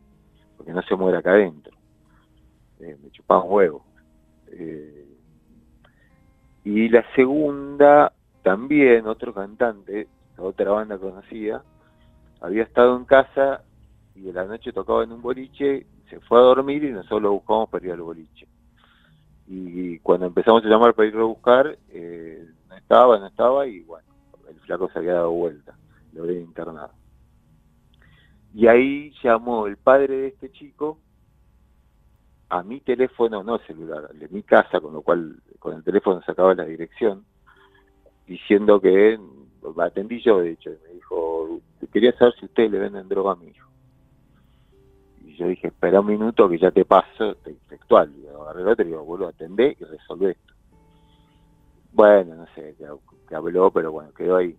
[0.57, 1.77] porque no se muere acá adentro.
[2.79, 3.85] Eh, me chupaba un huevo.
[4.47, 5.07] Eh,
[6.63, 8.11] y la segunda,
[8.43, 11.63] también otro cantante, otra banda conocida,
[12.41, 13.63] había estado en casa
[14.15, 17.31] y de la noche tocaba en un boliche, se fue a dormir y nosotros lo
[17.33, 18.47] buscamos para ir al boliche.
[19.47, 23.79] Y cuando empezamos a llamar para ir a buscar, eh, no estaba, no estaba y
[23.81, 24.07] bueno,
[24.49, 25.77] el flaco se había dado vuelta,
[26.13, 26.91] lo había internado.
[28.57, 30.97] Y ahí llamó el padre de este chico
[32.49, 36.55] a mi teléfono, no celular, de mi casa, con lo cual con el teléfono sacaba
[36.55, 37.23] la dirección,
[38.25, 39.19] diciendo que
[39.77, 41.59] atendí yo de hecho, me dijo,
[41.93, 43.69] quería saber si ustedes le venden droga a mi hijo.
[45.23, 47.35] Y yo dije, espera un minuto que ya te paso,
[47.69, 50.53] textual, y agarré el otro y digo, vuelvo a atender y resolver esto.
[51.93, 54.57] Bueno, no sé qué habló, pero bueno, quedó ahí.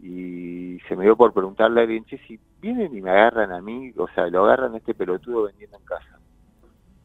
[0.00, 3.92] Y se me dio por preguntarle a alguien, si vienen y me agarran a mí,
[3.96, 6.18] o sea, lo agarran a este pelotudo vendiendo en casa.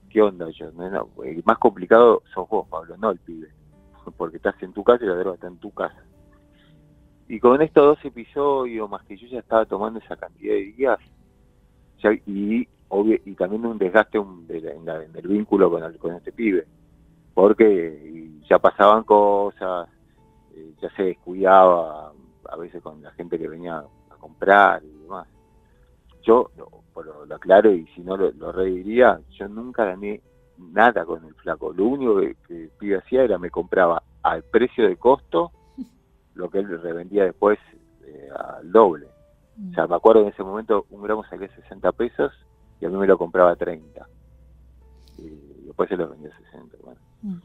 [0.10, 0.72] ¿Qué onda yo?
[0.72, 3.50] No, el más complicado sos vos, Pablo, no el pibe.
[4.18, 6.04] Porque estás en tu casa y la droga está en tu casa.
[7.28, 11.00] Y con estos dos episodios, más que yo ya estaba tomando esa cantidad de días,
[12.26, 12.68] y,
[13.26, 14.46] y también un desgaste en,
[15.16, 16.68] el vínculo con, con este pibe,
[17.34, 19.88] porque ya pasaban cosas,
[20.54, 22.12] eh, ya se descuidaba
[22.50, 25.28] a veces con la gente que venía a comprar y demás.
[26.24, 30.22] Yo, lo, lo aclaro y si no lo, lo rediría, yo nunca gané
[30.58, 31.74] nada con el flaco.
[31.74, 35.52] Lo único que, que el pibe hacía era me compraba al precio de costo
[36.36, 37.60] lo que él revendía después
[38.06, 39.08] eh, al doble.
[39.70, 42.32] O sea, me acuerdo en ese momento un gramo salía 60 pesos
[42.80, 44.08] y a mí me lo compraba a 30.
[45.20, 46.78] Y después se lo vendía a 60.
[46.82, 47.00] Bueno.
[47.22, 47.36] Mm.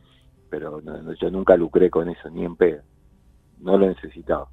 [0.49, 0.81] Pero
[1.15, 2.83] yo nunca lucré con eso, ni en pedo.
[3.61, 4.49] No lo necesitaba.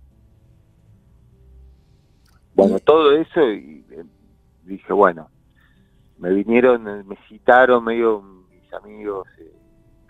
[2.54, 4.04] Bueno, todo eso, y, eh,
[4.66, 5.30] dije, bueno,
[6.18, 9.54] me vinieron, me citaron medio mis amigos, eh,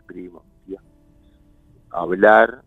[0.05, 0.43] primos,
[1.91, 2.61] a hablar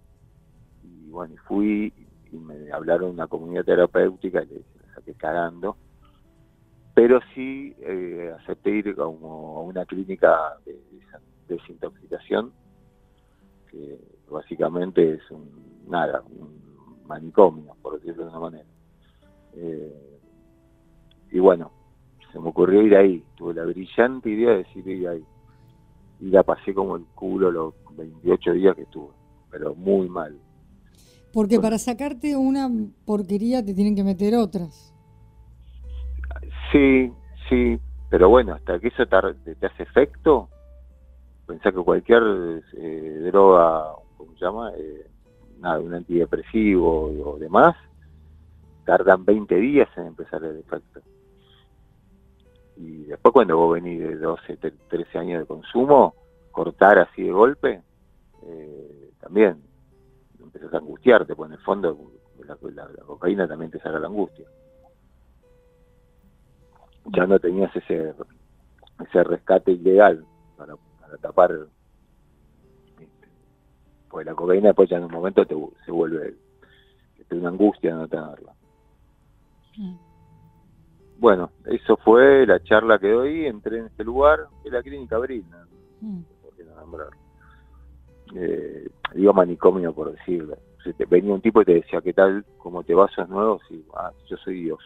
[0.82, 1.92] y bueno, fui
[2.32, 5.76] y me hablaron de una comunidad terapéutica y le saqué cagando.
[6.94, 10.80] Pero sí eh, acepté ir como a una clínica de,
[11.46, 12.52] desintoxicación,
[13.70, 13.98] que
[14.30, 15.48] básicamente es un,
[15.86, 16.22] nada,
[17.06, 18.68] manicomio, por decirlo de una manera.
[19.54, 20.20] Eh,
[21.30, 21.70] y bueno,
[22.38, 25.24] se me ocurrió ir ahí, tuve la brillante idea de decir ir ahí.
[26.20, 29.12] Y la pasé como el culo los 28 días que estuve,
[29.50, 30.38] pero muy mal.
[31.32, 32.70] Porque para sacarte una
[33.04, 34.94] porquería te tienen que meter otras.
[36.70, 37.12] Sí,
[37.48, 40.48] sí, pero bueno, hasta que eso te, te hace efecto,
[41.46, 44.72] pensá que cualquier eh, droga, ¿cómo se llama?
[44.76, 45.10] Eh,
[45.58, 47.74] nada, un antidepresivo o demás,
[48.84, 51.00] tardan 20 días en empezar el efecto.
[52.78, 54.56] Y después cuando vos venís de 12,
[54.88, 56.14] 13 años de consumo,
[56.52, 57.82] cortar así de golpe,
[58.44, 59.60] eh, también
[60.40, 61.98] empezás a angustiarte, pues en el fondo
[62.44, 62.56] la,
[63.04, 64.46] cocaína también te saca la angustia.
[67.06, 68.14] Ya no tenías ese
[69.00, 70.24] ese rescate ilegal
[70.56, 70.74] para,
[71.20, 71.52] tapar
[73.00, 73.28] este,
[74.08, 76.34] pues la cocaína después ya en un momento te, se vuelve
[77.30, 78.52] una angustia no tenerla.
[79.76, 80.07] Mm.
[81.18, 85.44] Bueno, eso fue la charla que doy, entré en este lugar, en la clínica Abril,
[86.00, 86.20] mm.
[88.34, 90.56] Eh, digo manicomio por decirlo.
[91.08, 92.44] venía un tipo y te decía, ¿qué tal?
[92.58, 93.10] ¿Cómo te vas?
[93.12, 93.58] ¿Sos nuevo?
[93.68, 94.78] Sí, ah, yo soy Dios.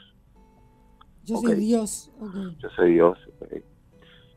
[1.25, 2.11] Yo soy Dios.
[2.59, 3.19] Yo soy Dios.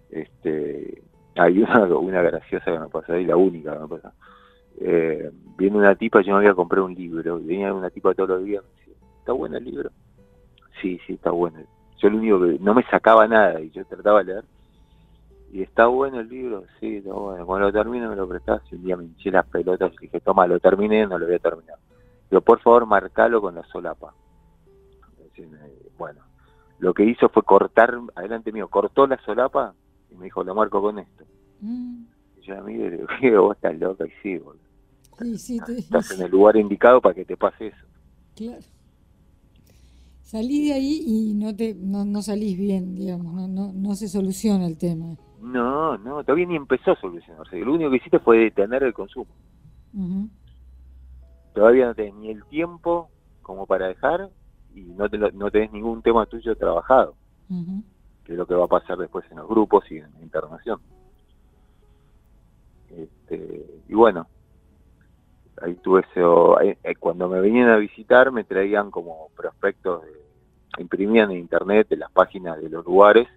[0.10, 1.04] Este,
[1.36, 4.12] hay una, una graciosa que me pasó ahí, la única que me pasó.
[4.80, 8.44] Eh, viene una tipa, yo me había comprado un libro, venía una tipa todos los
[8.44, 9.90] días, me decía, ¿está bueno el libro?
[10.82, 11.60] Sí, sí, está bueno.
[12.06, 14.46] Yo lo único que no me sacaba nada y yo trataba de leer.
[15.52, 17.44] Y está bueno el libro, sí, está bueno.
[17.48, 20.20] Cuando lo termine me lo prestás y un día me hinché las pelotas y dije,
[20.20, 21.78] toma, lo terminé, no lo voy a terminar.
[22.30, 24.14] Pero por favor, marcalo con la solapa.
[25.98, 26.22] Bueno,
[26.78, 29.74] lo que hizo fue cortar, adelante mío, cortó la solapa
[30.12, 31.24] y me dijo, lo marco con esto.
[31.62, 32.04] Mm.
[32.38, 34.62] Y yo a mí le digo, vos estás loca y sí, boludo.
[35.18, 37.88] Sí, sí, Estás en el lugar indicado para que te pase eso.
[38.36, 38.75] Claro.
[40.26, 44.08] Salí de ahí y no te no, no salís bien, digamos, no, no, no se
[44.08, 45.16] soluciona el tema.
[45.40, 47.60] No, no, todavía ni empezó a solucionarse.
[47.60, 49.32] Lo único que hiciste fue detener el consumo.
[51.54, 53.12] Todavía no tenés ni el tiempo
[53.44, 54.32] como para dejar
[54.74, 57.14] y no, te, no tenés ningún tema tuyo trabajado,
[58.24, 60.80] que es lo que va a pasar después en los grupos y en la internación.
[62.90, 64.26] Este, y bueno,
[65.62, 70.04] ahí tuve eso, eh, cuando me venían a visitar me traían como prospectos,
[70.78, 73.28] imprimían en internet en las páginas de los lugares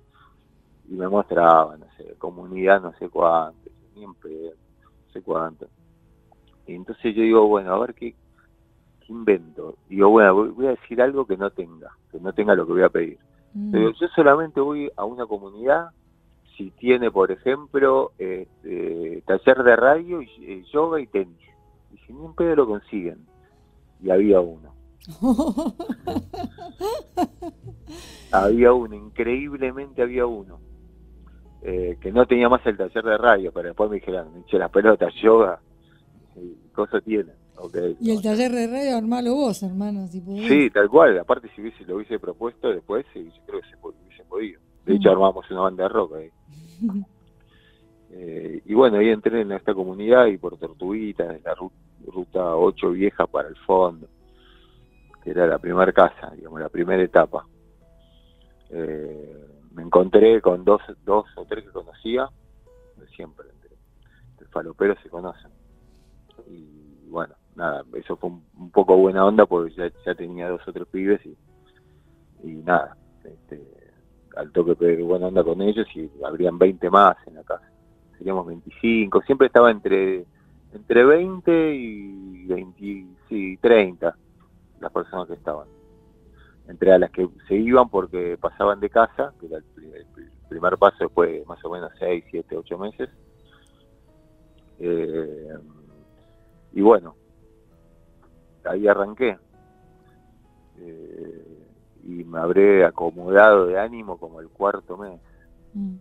[0.89, 3.71] y me mostraban, no sé, comunidad no sé cuánto,
[4.23, 4.53] pedo,
[4.83, 5.69] no sé cuánto.
[6.67, 8.15] Y entonces yo digo, bueno, a ver qué,
[9.09, 9.77] invento.
[9.89, 12.83] Digo, bueno, voy, a decir algo que no tenga, que no tenga lo que voy
[12.83, 13.19] a pedir.
[13.55, 13.73] Mm.
[13.73, 15.89] Pero yo solamente voy a una comunidad
[16.57, 21.49] si tiene, por ejemplo, este, taller de radio, y, eh, yoga y tenis.
[21.93, 23.27] Y si ni un pedo lo consiguen.
[24.03, 24.75] Y había uno.
[28.33, 30.61] había uno, increíblemente había uno.
[31.63, 34.71] Eh, que no tenía más el taller de radio, pero después me dijeron, che, las
[34.71, 35.61] pelotas, yoga,
[36.37, 37.35] y cosas tienen.
[38.01, 41.19] y el taller de radio, armalo vos, hermano, si Sí, tal cual.
[41.19, 44.61] Aparte, si hubiese, lo hubiese propuesto después, yo creo que se hubiese podido.
[44.85, 45.13] De hecho, mm.
[45.13, 46.31] armamos una banda de rock ahí.
[48.11, 52.91] Eh, y bueno, ahí entré en esta comunidad y por Tortuguita, en la ruta 8
[52.91, 54.09] vieja para el fondo,
[55.23, 57.45] que era la primera casa, digamos, la primera etapa.
[58.71, 62.29] Eh, me encontré con dos, dos o tres que conocía,
[63.15, 63.49] siempre,
[64.41, 65.51] el falopero se conocen.
[66.47, 70.87] Y bueno, nada, eso fue un, poco buena onda porque ya, tenía dos o tres
[70.89, 71.37] pibes y,
[72.63, 73.61] nada, este,
[74.37, 77.68] al toque de buena onda con ellos y habrían 20 más en la casa.
[78.19, 80.27] Seríamos 25, siempre estaba entre
[80.75, 84.15] entre 20 y 20, sí, 30
[84.81, 85.67] las personas que estaban
[86.69, 90.07] entre a las que se iban porque pasaban de casa, que era el,
[90.49, 93.09] primer paso después más o menos 6, 7, 8 meses.
[94.79, 95.59] Eh,
[96.73, 97.17] y bueno,
[98.65, 99.39] ahí arranqué.
[100.79, 101.65] Eh,
[102.05, 105.21] y me habré acomodado de ánimo como el cuarto mes.
[105.75, 105.97] Mm.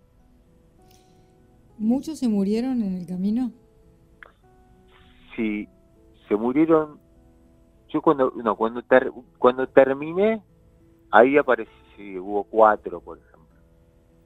[1.77, 3.51] ¿Muchos se murieron en el camino?
[5.35, 5.67] Sí,
[6.27, 6.99] se murieron.
[7.89, 8.81] Yo cuando no, cuando
[9.37, 10.41] cuando terminé
[11.11, 13.59] Ahí apareció, sí, hubo cuatro, por ejemplo.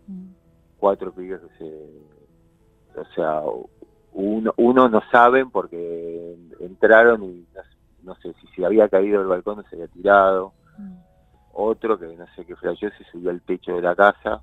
[0.07, 0.31] Mm.
[0.77, 2.99] Cuatro pibes que se...
[2.99, 3.41] O sea,
[4.13, 7.47] uno, uno no saben porque entraron y
[8.03, 10.53] no, sé si se había caído del balcón o se había tirado.
[10.77, 10.97] Mm.
[11.53, 14.41] Otro que no sé qué flasheó, se subió al techo de la casa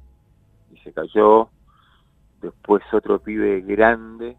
[0.72, 1.50] y se cayó.
[2.40, 4.36] Después otro pibe grande,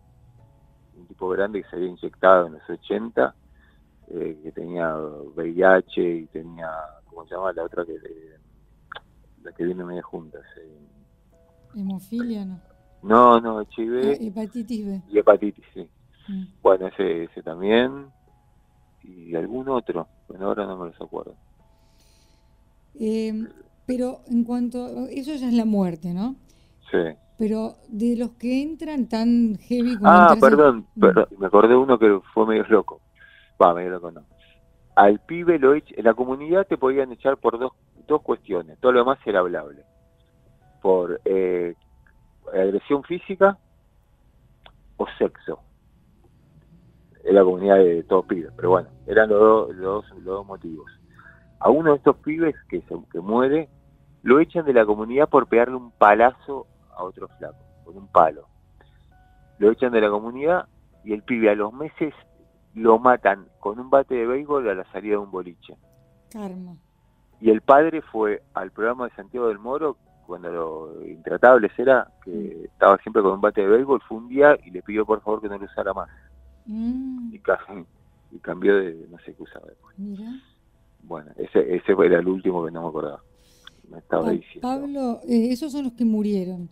[0.98, 3.36] un tipo grande que se había inyectado en los 80,
[4.08, 6.70] eh, que tenía VIH y tenía,
[7.06, 7.52] ¿cómo se llama?
[7.54, 7.98] La otra que,
[9.44, 10.44] la que viene media juntas.
[10.58, 10.80] Eh.
[11.76, 12.60] Hemofilia, ¿no?
[13.02, 14.02] No, no, HIV.
[14.04, 15.02] Ah, hepatitis B.
[15.10, 15.90] Y hepatitis, sí.
[16.28, 16.44] Mm.
[16.62, 18.08] Bueno, ese, ese también.
[19.04, 20.08] Y algún otro.
[20.28, 21.36] Bueno, ahora no me los acuerdo.
[23.00, 23.48] Eh,
[23.86, 25.08] pero en cuanto.
[25.08, 26.36] Eso ya es la muerte, ¿no?
[26.92, 26.98] Sí.
[27.40, 30.10] Pero de los que entran tan heavy como.
[30.12, 33.00] Ah, perdón, perdón, me acordé uno que fue medio loco.
[33.60, 34.26] Va, medio loco no.
[34.94, 37.72] Al pibe lo en la comunidad te podían echar por dos,
[38.10, 38.78] dos cuestiones.
[38.80, 39.86] Todo lo demás era hablable.
[40.82, 41.76] Por eh,
[42.54, 43.58] agresión física
[44.98, 45.62] o sexo.
[47.24, 50.92] Es la comunidad de todos pibes, pero bueno, eran los, los, los dos motivos.
[51.62, 53.70] A uno de estos pibes que, se, que muere,
[54.24, 56.68] lo echan de la comunidad por pegarle un palazo
[57.00, 58.48] a otro flaco, con un palo.
[59.58, 60.68] Lo echan de la comunidad
[61.04, 62.14] y el pibe a los meses
[62.76, 65.76] lo matan con un bate de béisbol a la salida de un boliche.
[66.32, 66.76] Karma.
[67.42, 69.98] Y el padre fue al programa de Santiago del Moro
[70.28, 72.66] cuando lo intratable era, que mm.
[72.66, 75.42] estaba siempre con un bate de béisbol, fue un día y le pidió por favor
[75.42, 76.10] que no lo usara más.
[76.68, 77.34] Mm.
[77.34, 77.40] Y,
[78.42, 79.96] cambió de no sé qué usaba después.
[81.02, 83.22] Bueno, ese, ese era el último que no me acordaba.
[83.90, 84.62] Me estaba diciendo.
[84.62, 86.70] Pablo, eh, esos son los que murieron.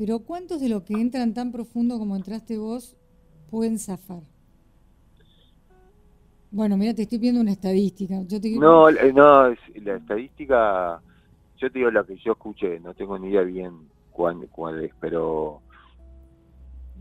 [0.00, 2.96] Pero ¿cuántos de los que entran tan profundo como entraste vos
[3.50, 4.22] pueden zafar?
[6.50, 8.14] Bueno, mira, te estoy pidiendo una estadística.
[8.26, 11.02] Yo No, no, la estadística
[11.58, 13.72] yo te digo lo que yo escuché, no tengo ni idea bien
[14.10, 15.60] cuál, cuál es, pero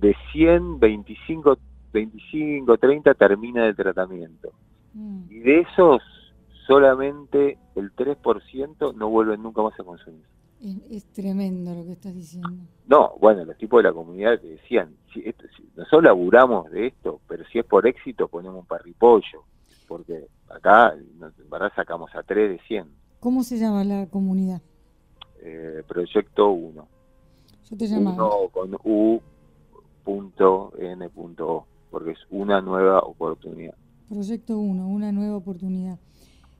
[0.01, 1.57] de 100, 25,
[1.93, 4.51] 25, 30 termina el tratamiento.
[4.93, 5.21] Mm.
[5.29, 6.01] Y de esos,
[6.67, 10.25] solamente el 3% no vuelven nunca más a consumir.
[10.61, 12.49] Es, tremendo lo que estás diciendo.
[12.85, 15.23] No, bueno, los tipos de la comunidad te decían, si,
[15.75, 19.45] nosotros laburamos de esto, pero si es por éxito ponemos un parripollo,
[19.87, 22.87] porque acá en verdad sacamos a 3 de 100.
[23.21, 24.61] ¿Cómo se llama la comunidad?
[25.41, 26.87] Eh, proyecto 1.
[27.69, 28.17] Yo te llamaba.
[28.51, 29.21] con U.N.O,
[31.89, 33.75] porque es una nueva oportunidad.
[34.09, 35.99] Proyecto 1, una nueva oportunidad.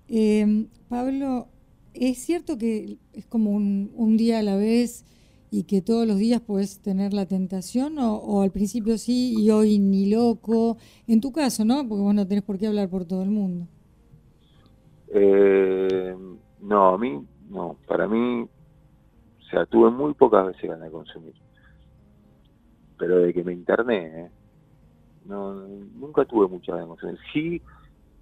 [0.08, 1.48] Eh, Pablo,
[1.94, 5.06] ¿es cierto que es como un, día a la vez
[5.52, 9.80] y que todos los días puedes tener la tentación o, al principio sí y hoy
[9.80, 10.78] ni loco?
[11.08, 11.88] En tu caso, ¿no?
[11.88, 13.68] Porque vos no tenés por qué hablar por todo el mundo.
[15.14, 16.16] Eh,
[16.62, 21.34] no, a mí, no, para mí, o sea, tuve muy pocas veces ganas de consumir.
[22.98, 24.32] Pero de que me interné, ¿eh?
[25.26, 27.20] no, nunca tuve muchas ganas de consumir.
[27.34, 27.62] Sí,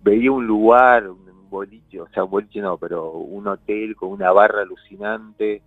[0.03, 1.09] veía un lugar,
[1.47, 5.61] un boliche, o sea, un boliche no, pero un hotel con una barra alucinante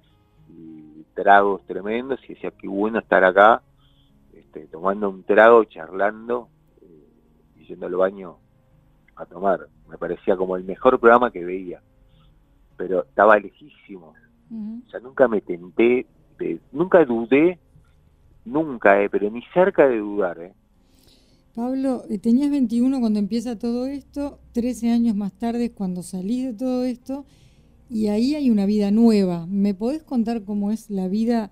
[0.48, 3.62] y tragos tremendos y decía, qué bueno estar acá,
[4.34, 6.48] este, tomando un trago, charlando
[6.82, 8.36] eh, y yendo al baño
[9.16, 9.66] a tomar.
[9.88, 11.80] Me parecía como el mejor programa que veía
[12.80, 14.14] pero estaba lejísimo.
[14.50, 16.06] O sea, nunca me tenté,
[16.72, 17.58] nunca dudé,
[18.46, 20.40] nunca, eh, pero ni cerca de dudar.
[20.40, 20.54] Eh.
[21.54, 26.52] Pablo, eh, tenías 21 cuando empieza todo esto, 13 años más tarde cuando salís de
[26.52, 27.24] todo esto,
[27.90, 29.46] y ahí hay una vida nueva.
[29.46, 31.50] ¿Me podés contar cómo es la vida?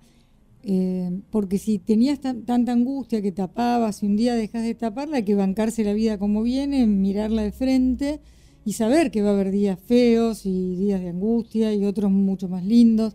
[0.63, 5.23] Eh, porque si tenías tanta angustia que tapabas y un día dejas de taparla, hay
[5.23, 8.19] que bancarse la vida como viene, mirarla de frente
[8.65, 12.47] y saber que va a haber días feos y días de angustia y otros mucho
[12.47, 13.13] más lindos,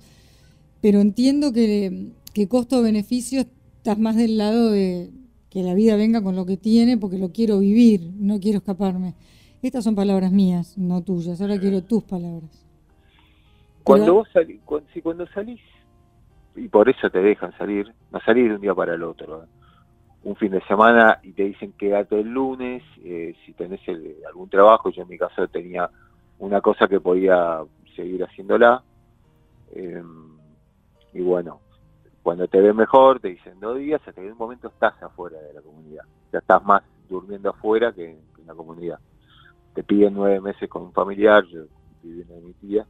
[0.80, 5.10] pero entiendo que, que costo-beneficio estás más del lado de
[5.54, 9.14] que la vida venga con lo que tiene porque lo quiero vivir, no quiero escaparme.
[9.62, 12.66] Estas son palabras mías, no tuyas, ahora quiero tus palabras.
[13.84, 14.60] Cuando vos salís,
[14.92, 15.60] si cuando salís,
[16.56, 19.46] y por eso te dejan salir, no salir de un día para el otro, ¿eh?
[20.24, 23.80] un fin de semana y te dicen quédate el lunes, eh, si tenés
[24.26, 25.88] algún trabajo, yo en mi caso tenía
[26.40, 27.60] una cosa que podía
[27.94, 28.82] seguir haciéndola,
[29.72, 30.36] em,
[31.12, 31.60] y bueno,
[32.24, 35.38] cuando te ves mejor, te dicen dos días, hasta que en un momento estás afuera
[35.42, 38.98] de la comunidad, ya estás más durmiendo afuera que, en la comunidad.
[39.74, 41.64] Te piden nueve meses con un familiar, yo
[42.02, 42.86] viviendo de mi tía,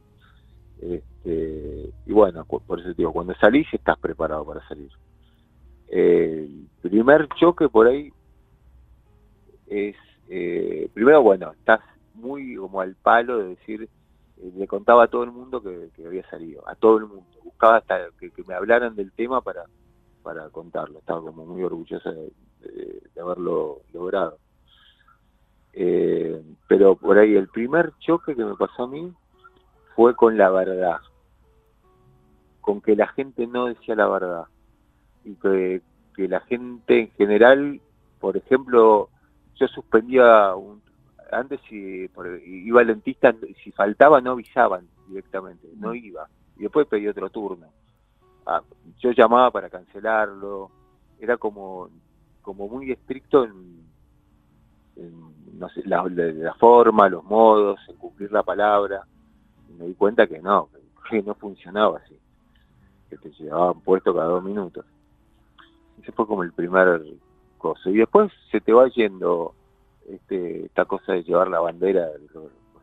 [0.79, 4.89] este, y bueno, por eso te digo, cuando salís estás preparado para salir.
[5.89, 8.13] El primer choque por ahí
[9.67, 9.97] es,
[10.29, 11.81] eh, primero, bueno, estás
[12.13, 13.89] muy como al palo de decir,
[14.37, 17.25] le contaba a todo el mundo que, había salido, a todo el mundo.
[17.43, 19.65] Buscaba hasta que, me hablaran del tema para,
[20.23, 20.99] para contarlo.
[20.99, 22.31] Estaba como muy orgulloso de,
[23.21, 24.37] haberlo logrado.
[25.73, 29.13] Eh, pero por ahí el primer choque que me pasó a mí
[29.95, 30.99] fue con la verdad,
[32.61, 34.45] con que la gente no decía la verdad
[35.23, 35.81] y que,
[36.17, 37.81] la gente en general,
[38.19, 39.09] por ejemplo,
[39.55, 40.53] yo suspendía
[41.31, 42.09] antes si
[42.45, 45.95] iba el dentista, si faltaba no avisaban directamente, no mm.
[45.95, 46.27] iba.
[46.57, 47.67] Y después pedí otro turno.
[48.45, 48.61] Ah,
[48.99, 50.69] yo llamaba para cancelarlo,
[51.19, 51.89] era como,
[52.41, 53.85] como muy estricto en,
[55.53, 59.05] no sé, la, la, forma, los modos, en cumplir la palabra.
[59.69, 60.69] Y me di cuenta que no,
[61.09, 62.17] que no funcionaba así,
[63.09, 64.85] que te llevaban puesto cada dos minutos.
[66.01, 67.01] Ese fue como el primer
[67.57, 67.89] coso.
[67.89, 69.55] Y después se te va yendo
[70.09, 72.07] este, esta cosa de llevar la bandera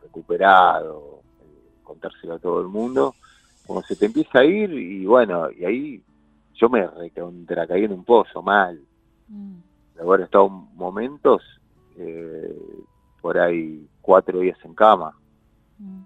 [0.01, 3.15] recuperado, eh, contárselo a todo el mundo,
[3.65, 6.03] como se te empieza a ir y bueno, y ahí
[6.55, 6.87] yo me
[7.67, 8.79] caí en un pozo mal.
[9.27, 9.57] Mm.
[9.95, 11.41] He estado momentos
[11.97, 12.55] eh,
[13.21, 15.15] por ahí cuatro días en cama,
[15.79, 16.01] mm.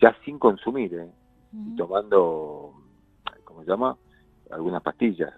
[0.00, 1.10] ya sin consumir, eh,
[1.52, 1.76] mm.
[1.76, 2.74] tomando,
[3.44, 3.96] ¿cómo se llama?
[4.50, 5.32] Algunas pastillas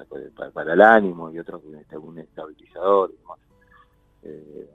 [0.54, 3.38] para, el ánimo y otros, algún estabilizador y demás.
[4.22, 4.70] Eh,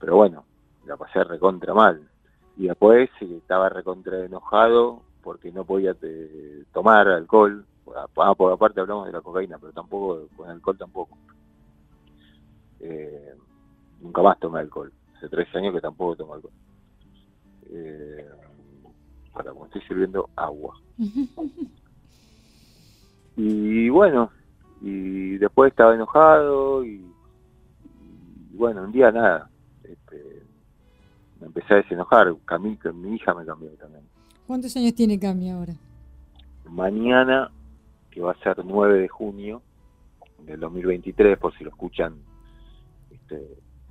[0.00, 0.44] pero bueno,
[0.86, 2.00] la pasé recontra mal.
[2.56, 7.64] Y después estaba recontra enojado porque no podía eh, tomar alcohol.
[8.16, 11.18] Ah, por aparte hablamos de la cocaína, pero tampoco, con alcohol tampoco.
[12.80, 13.34] Eh,
[14.00, 14.92] nunca más tomé alcohol.
[15.16, 16.52] Hace tres años que tampoco tomo alcohol.
[17.70, 18.28] Eh,
[19.32, 20.76] para como estoy sirviendo agua.
[23.36, 24.30] y bueno,
[24.80, 27.04] y después estaba enojado y,
[28.52, 29.50] y bueno, un día nada,
[31.40, 32.34] me empecé a desenojar.
[32.44, 34.04] Camí, mi hija me cambió también.
[34.46, 35.74] ¿Cuántos años tiene Cami ahora?
[36.68, 37.50] Mañana,
[38.10, 39.62] que va a ser 9 de junio
[40.44, 42.14] del 2023, por si lo escuchan
[43.10, 43.40] este,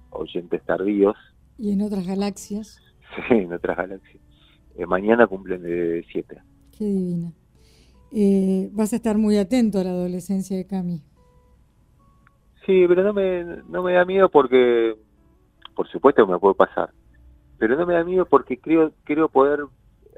[0.09, 1.15] oyentes tardíos.
[1.57, 2.81] ¿Y en otras galaxias?
[3.27, 4.21] Sí, en otras galaxias.
[4.75, 6.39] Eh, mañana cumplen de 7.
[6.77, 7.33] Qué divina.
[8.11, 11.01] Eh, vas a estar muy atento a la adolescencia de Cami.
[12.67, 14.95] Sí, pero no me, no me da miedo porque
[15.79, 16.89] por supuesto que me puede pasar,
[17.59, 19.59] pero no me da miedo porque creo, creo poder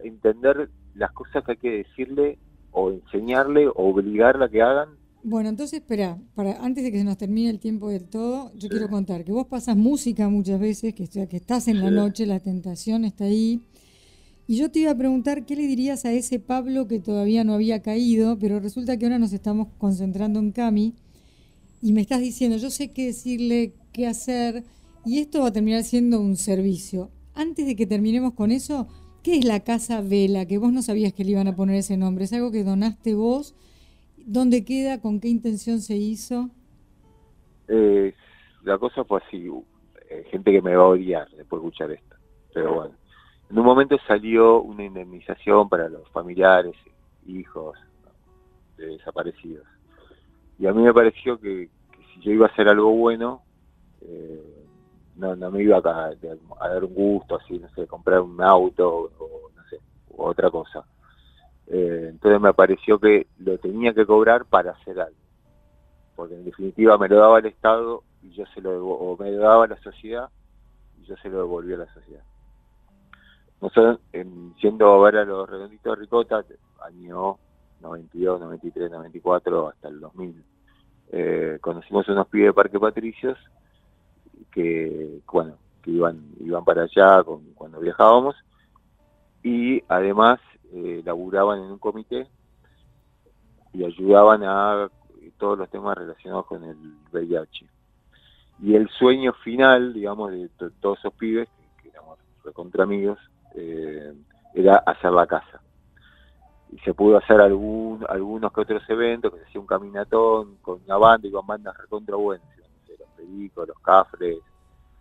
[0.03, 2.37] entender las cosas que hay que decirle
[2.71, 4.89] o enseñarle o obligarla a que hagan.
[5.23, 8.69] Bueno, entonces espera, para antes de que se nos termine el tiempo del todo, yo
[8.69, 12.39] quiero contar que vos pasas música muchas veces, que, que estás en la noche, la
[12.39, 13.61] tentación está ahí.
[14.47, 17.53] Y yo te iba a preguntar qué le dirías a ese Pablo que todavía no
[17.53, 20.95] había caído, pero resulta que ahora nos estamos concentrando en Cami
[21.83, 24.63] y me estás diciendo, yo sé qué decirle, qué hacer,
[25.05, 27.11] y esto va a terminar siendo un servicio.
[27.41, 28.87] Antes de que terminemos con eso,
[29.23, 30.45] ¿qué es la Casa Vela?
[30.45, 32.25] Que vos no sabías que le iban a poner ese nombre.
[32.25, 33.55] ¿Es algo que donaste vos?
[34.15, 35.01] ¿Dónde queda?
[35.01, 36.51] ¿Con qué intención se hizo?
[37.67, 38.13] Eh,
[38.61, 39.49] la cosa fue así.
[40.11, 42.15] Eh, gente que me va a odiar después de escuchar esto.
[42.53, 42.95] Pero bueno.
[43.49, 46.75] En un momento salió una indemnización para los familiares,
[47.25, 47.75] hijos
[48.77, 49.65] de desaparecidos.
[50.59, 51.69] Y a mí me pareció que,
[52.13, 53.41] si yo iba a hacer algo bueno,
[54.01, 54.60] eh,
[55.21, 59.11] no, no me iba a, a, dar un gusto, así, no sé, comprar un auto
[59.19, 59.77] o, no sé,
[60.17, 60.83] otra cosa.
[61.67, 65.19] Eh, entonces me pareció que lo tenía que cobrar para hacer algo.
[66.15, 69.43] Porque en definitiva me lo daba el Estado y yo se lo o me lo
[69.43, 70.27] daba la sociedad
[70.99, 72.23] y yo se lo devolví a la sociedad.
[73.61, 76.43] Nosotros, en, siendo a ver a los redonditos de Ricota,
[76.83, 77.37] año
[77.79, 80.43] 92, 93, 94, hasta el 2000,
[81.11, 83.37] eh, conocimos unos pibes de Parque Patricios
[84.51, 87.23] que, bueno, que iban, iban para allá
[87.55, 88.35] cuando viajábamos
[89.43, 90.39] y además
[90.73, 92.27] eh, laburaban en un comité
[93.73, 94.89] y ayudaban a
[95.37, 96.77] todos los temas relacionados con el
[97.11, 97.65] VIH.
[98.61, 100.49] Y el sueño final, digamos, de
[100.79, 101.49] todos esos pibes,
[101.81, 103.17] que, éramos recontra amigos,
[103.55, 104.13] eh,
[104.53, 105.61] era hacer la casa.
[106.71, 110.81] Y se pudo hacer algún, algunos que otros eventos, que se hacía un caminatón con
[110.85, 112.60] una banda y con bandas recontra buenas
[113.55, 114.39] los Cafres,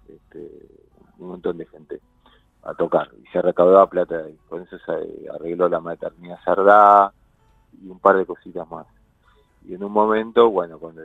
[0.09, 0.51] este,
[1.19, 2.01] un montón de gente
[2.63, 3.11] a tocar.
[3.23, 7.13] Y se recaudaba plata y Con eso se arregló la maternidad Sardá
[7.81, 8.87] y un par de cositas más.
[9.67, 11.03] Y en un momento, bueno, cuando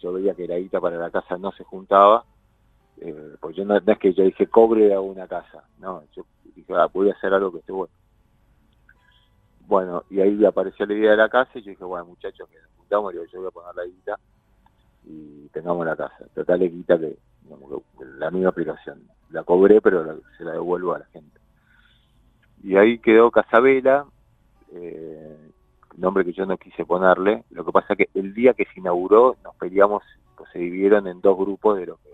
[0.00, 2.24] yo veía que la guita para la casa no se juntaba,
[3.00, 6.24] eh, pues yo no, es que yo dije cobre a una casa, no, yo
[6.56, 7.92] dije, ah, voy a hacer algo que esté bueno.
[9.66, 12.56] Bueno, y ahí apareció la idea de la casa y yo dije, bueno, muchachos, que
[12.60, 14.18] nos juntamos, yo voy a poner la guita
[15.08, 16.26] y tengamos la casa.
[16.34, 17.16] Total le quita que,
[18.18, 19.00] la misma aplicación.
[19.30, 21.40] La cobré, pero se la devuelvo a la gente.
[22.62, 24.06] Y ahí quedó Casabela,
[24.72, 25.36] eh,
[25.96, 27.44] nombre que yo no quise ponerle.
[27.50, 30.02] Lo que pasa que el día que se inauguró nos peleamos,
[30.36, 32.10] pues se dividieron en dos grupos de los que,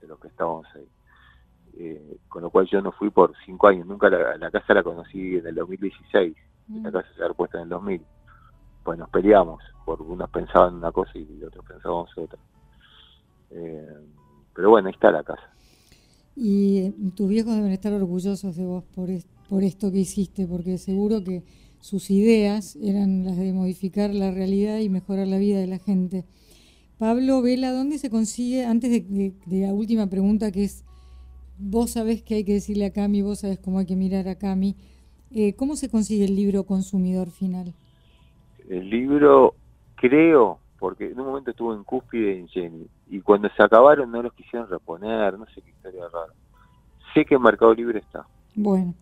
[0.00, 0.88] de los que estábamos ahí.
[1.78, 5.36] Eh, con lo cual yo no fui por cinco años, nunca la, casa la conocí
[5.36, 6.34] en el 2016,
[6.82, 6.92] la mm.
[6.92, 8.02] casa se había puesto en el 2000
[8.86, 12.38] pues nos peleamos, porque unos pensaban una cosa y otros pensábamos otra.
[13.50, 13.98] Eh,
[14.54, 15.42] pero bueno, ahí está la casa.
[16.36, 19.08] Y eh, tus viejos deben estar orgullosos de vos por,
[19.48, 21.42] por esto que hiciste, porque seguro que
[21.80, 26.24] sus ideas eran las de modificar la realidad y mejorar la vida de la gente.
[26.96, 30.84] Pablo Vela, ¿dónde se consigue, antes de, la última pregunta que es,
[31.58, 34.36] vos sabés que hay que decirle a Cami, vos sabés cómo hay que mirar a
[34.36, 34.76] Cami,
[35.32, 37.74] eh, ¿cómo se consigue el libro Consumidor Final?
[38.68, 39.54] El libro,
[39.94, 44.22] creo, porque en un momento estuvo en Cúspide en Jenny, y cuando se acabaron no
[44.22, 46.32] los quisieron reponer, no sé qué historia rara.
[47.14, 48.26] Sé que en Mercado Libre está.
[48.54, 48.94] Bueno,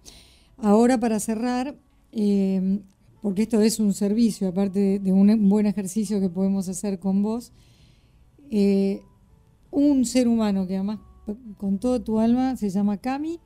[0.58, 1.74] ahora para cerrar,
[2.12, 2.80] eh,
[3.22, 7.52] porque esto es un servicio, aparte de, un buen ejercicio que podemos hacer con vos,
[8.50, 9.02] eh,
[9.70, 11.00] un ser humano que además
[11.56, 13.40] con todo tu alma se llama Cami,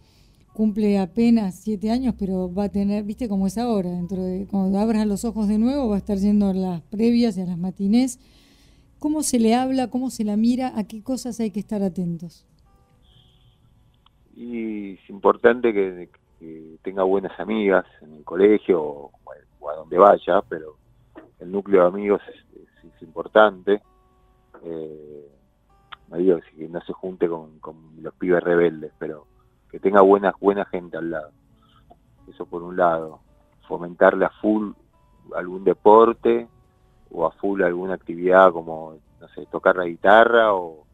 [0.59, 4.77] cumple apenas siete años, pero va a tener, viste cómo es ahora, dentro de, cuando
[4.81, 7.57] abras los ojos de nuevo va a estar yendo a las previas y a las
[7.57, 8.19] matinés.
[8.99, 12.45] ¿Cómo se le habla, cómo se la mira, a qué cosas hay que estar atentos?
[14.35, 16.09] Y es importante que,
[16.83, 19.13] tenga buenas amigas en el colegio o,
[19.71, 20.75] a donde vaya, pero
[21.39, 23.81] el núcleo de amigos es, importante.
[24.65, 25.29] Eh,
[26.17, 29.27] digo que no se junte con, con los pibes rebeldes, pero
[29.71, 31.31] que tenga buena, buena gente al lado.
[32.29, 33.21] Eso por un lado.
[33.67, 34.73] Fomentarle a full
[35.35, 36.49] algún deporte
[37.11, 40.85] o a full alguna actividad como, no sé, tocar la guitarra o,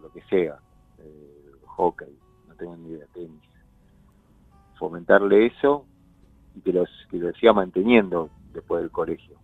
[0.00, 0.58] lo que sea.
[0.98, 2.18] Eh, hockey,
[2.48, 3.40] no tengo ni idea, tenis.
[4.78, 5.84] Fomentarle eso
[6.56, 9.36] y que, los, que lo siga manteniendo después del colegio.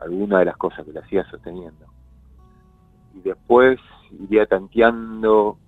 [0.00, 1.86] Alguna de las cosas que le hacía sosteniendo.
[3.14, 3.78] Y después
[4.18, 5.58] iría tanteando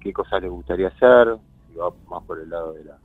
[0.00, 1.38] qué cosas le gustaría hacer,
[1.80, 2.98] va más por el lado de la,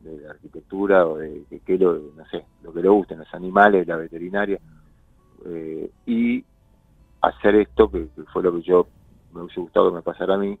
[0.00, 3.86] de la arquitectura o de que, lo, no sé, lo que le gusten, los animales,
[3.86, 4.58] la veterinaria,
[5.46, 6.44] eh, y
[7.20, 8.86] hacer esto, que, fue lo que yo
[9.32, 10.58] me hubiese gustado que me pasara a mí,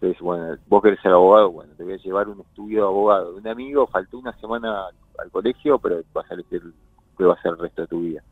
[0.00, 2.86] que es, bueno, vos querés ser abogado, bueno, te voy a llevar un estudio de
[2.86, 4.86] abogado de un amigo, faltó una semana
[5.18, 6.62] al colegio, pero vas a elegir
[7.16, 8.22] qué va a ser el resto de tu vida.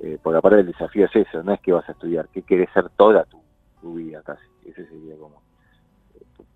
[0.00, 2.68] Eh, por aparte del desafío es eso, no es que vas a estudiar, que querés
[2.72, 3.24] ser toda
[3.80, 5.44] tu vida casi, ese sería como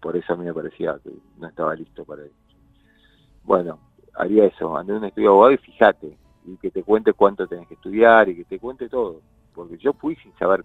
[0.01, 2.35] por eso a mí me parecía que no estaba listo para eso.
[3.45, 3.79] Bueno,
[4.15, 6.17] haría eso, andé un estudio de abogado y fíjate,
[6.47, 9.21] y que te cuente cuánto tenés que estudiar y que te cuente todo,
[9.55, 10.65] porque yo fui sin saber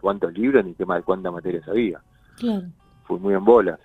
[0.00, 2.00] cuántos libros ni qué más, cuántas materias había.
[2.36, 2.68] Claro.
[3.04, 3.80] Fui muy en bolas,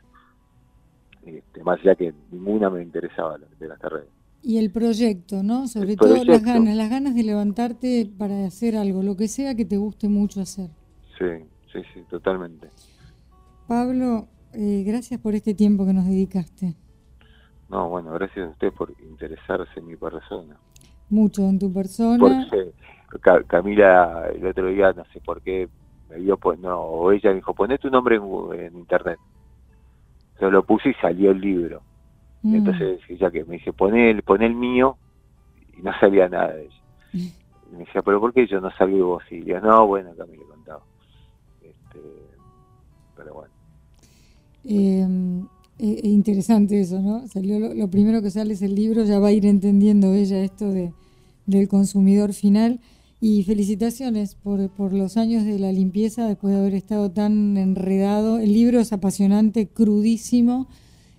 [1.26, 4.08] este, más allá que ninguna me interesaba de las carreras.
[4.44, 5.68] Y el proyecto, ¿no?
[5.68, 9.66] Sobre todo las ganas, las ganas de levantarte para hacer algo, lo que sea que
[9.66, 10.72] te guste mucho hacer.
[11.20, 12.70] Sí, sí, sí, totalmente.
[13.68, 16.76] Pablo, eh, gracias por este tiempo que nos dedicaste.
[17.70, 20.58] No, bueno, gracias a usted por interesarse en mi persona.
[21.10, 22.48] Mucho en tu persona.
[22.50, 25.70] Porque Camila el otro día, no sé por qué,
[26.10, 29.18] me dio, pues, no, o ella me dijo, poné tu nombre en, internet.
[30.40, 31.82] Yo lo puse y salió el libro.
[32.42, 32.56] Mm.
[32.56, 34.98] Entonces ella que me dice, poné el, poné el mío,
[35.78, 36.82] y no salía nada de ella.
[37.14, 39.24] Y me decía, pero ¿por qué yo no salí vos?
[39.32, 40.82] Y yo, no, bueno, Camila contaba.
[41.62, 42.00] Este,
[43.16, 43.61] pero bueno.
[44.64, 45.08] Eh,
[46.04, 47.28] interesante eso, ¿no?
[47.28, 50.70] Salió lo, primero que sale es el libro, ya va a ir entendiendo ella esto
[50.70, 50.94] de,
[51.46, 52.80] del consumidor final.
[53.24, 58.40] Y felicitaciones por, por los años de la limpieza después de haber estado tan enredado.
[58.40, 60.68] El libro es apasionante, crudísimo,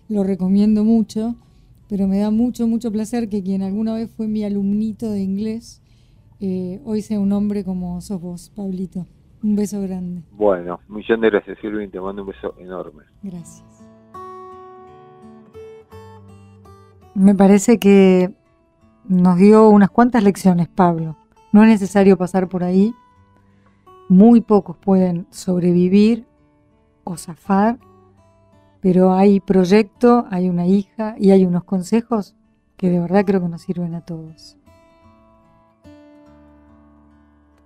[0.09, 1.37] lo recomiendo mucho,
[1.89, 5.81] pero me da mucho, mucho placer que quien alguna vez fue mi alumnito de inglés,
[6.41, 9.07] eh, hoy sea un hombre como sos vos, Pablito.
[9.43, 10.23] Un beso grande.
[10.31, 13.05] Bueno, un millón de gracias Silvia y te mando un beso enorme.
[13.23, 13.65] Gracias.
[17.15, 18.33] Me parece que
[19.09, 21.17] nos dio unas cuantas lecciones, Pablo.
[21.53, 22.95] No es necesario pasar por ahí.
[24.09, 26.25] Muy pocos pueden sobrevivir
[27.05, 27.79] o zafar,
[28.81, 32.37] pero hay proyecto, hay una hija y hay unos consejos
[32.77, 34.57] que de verdad creo que nos sirven a todos.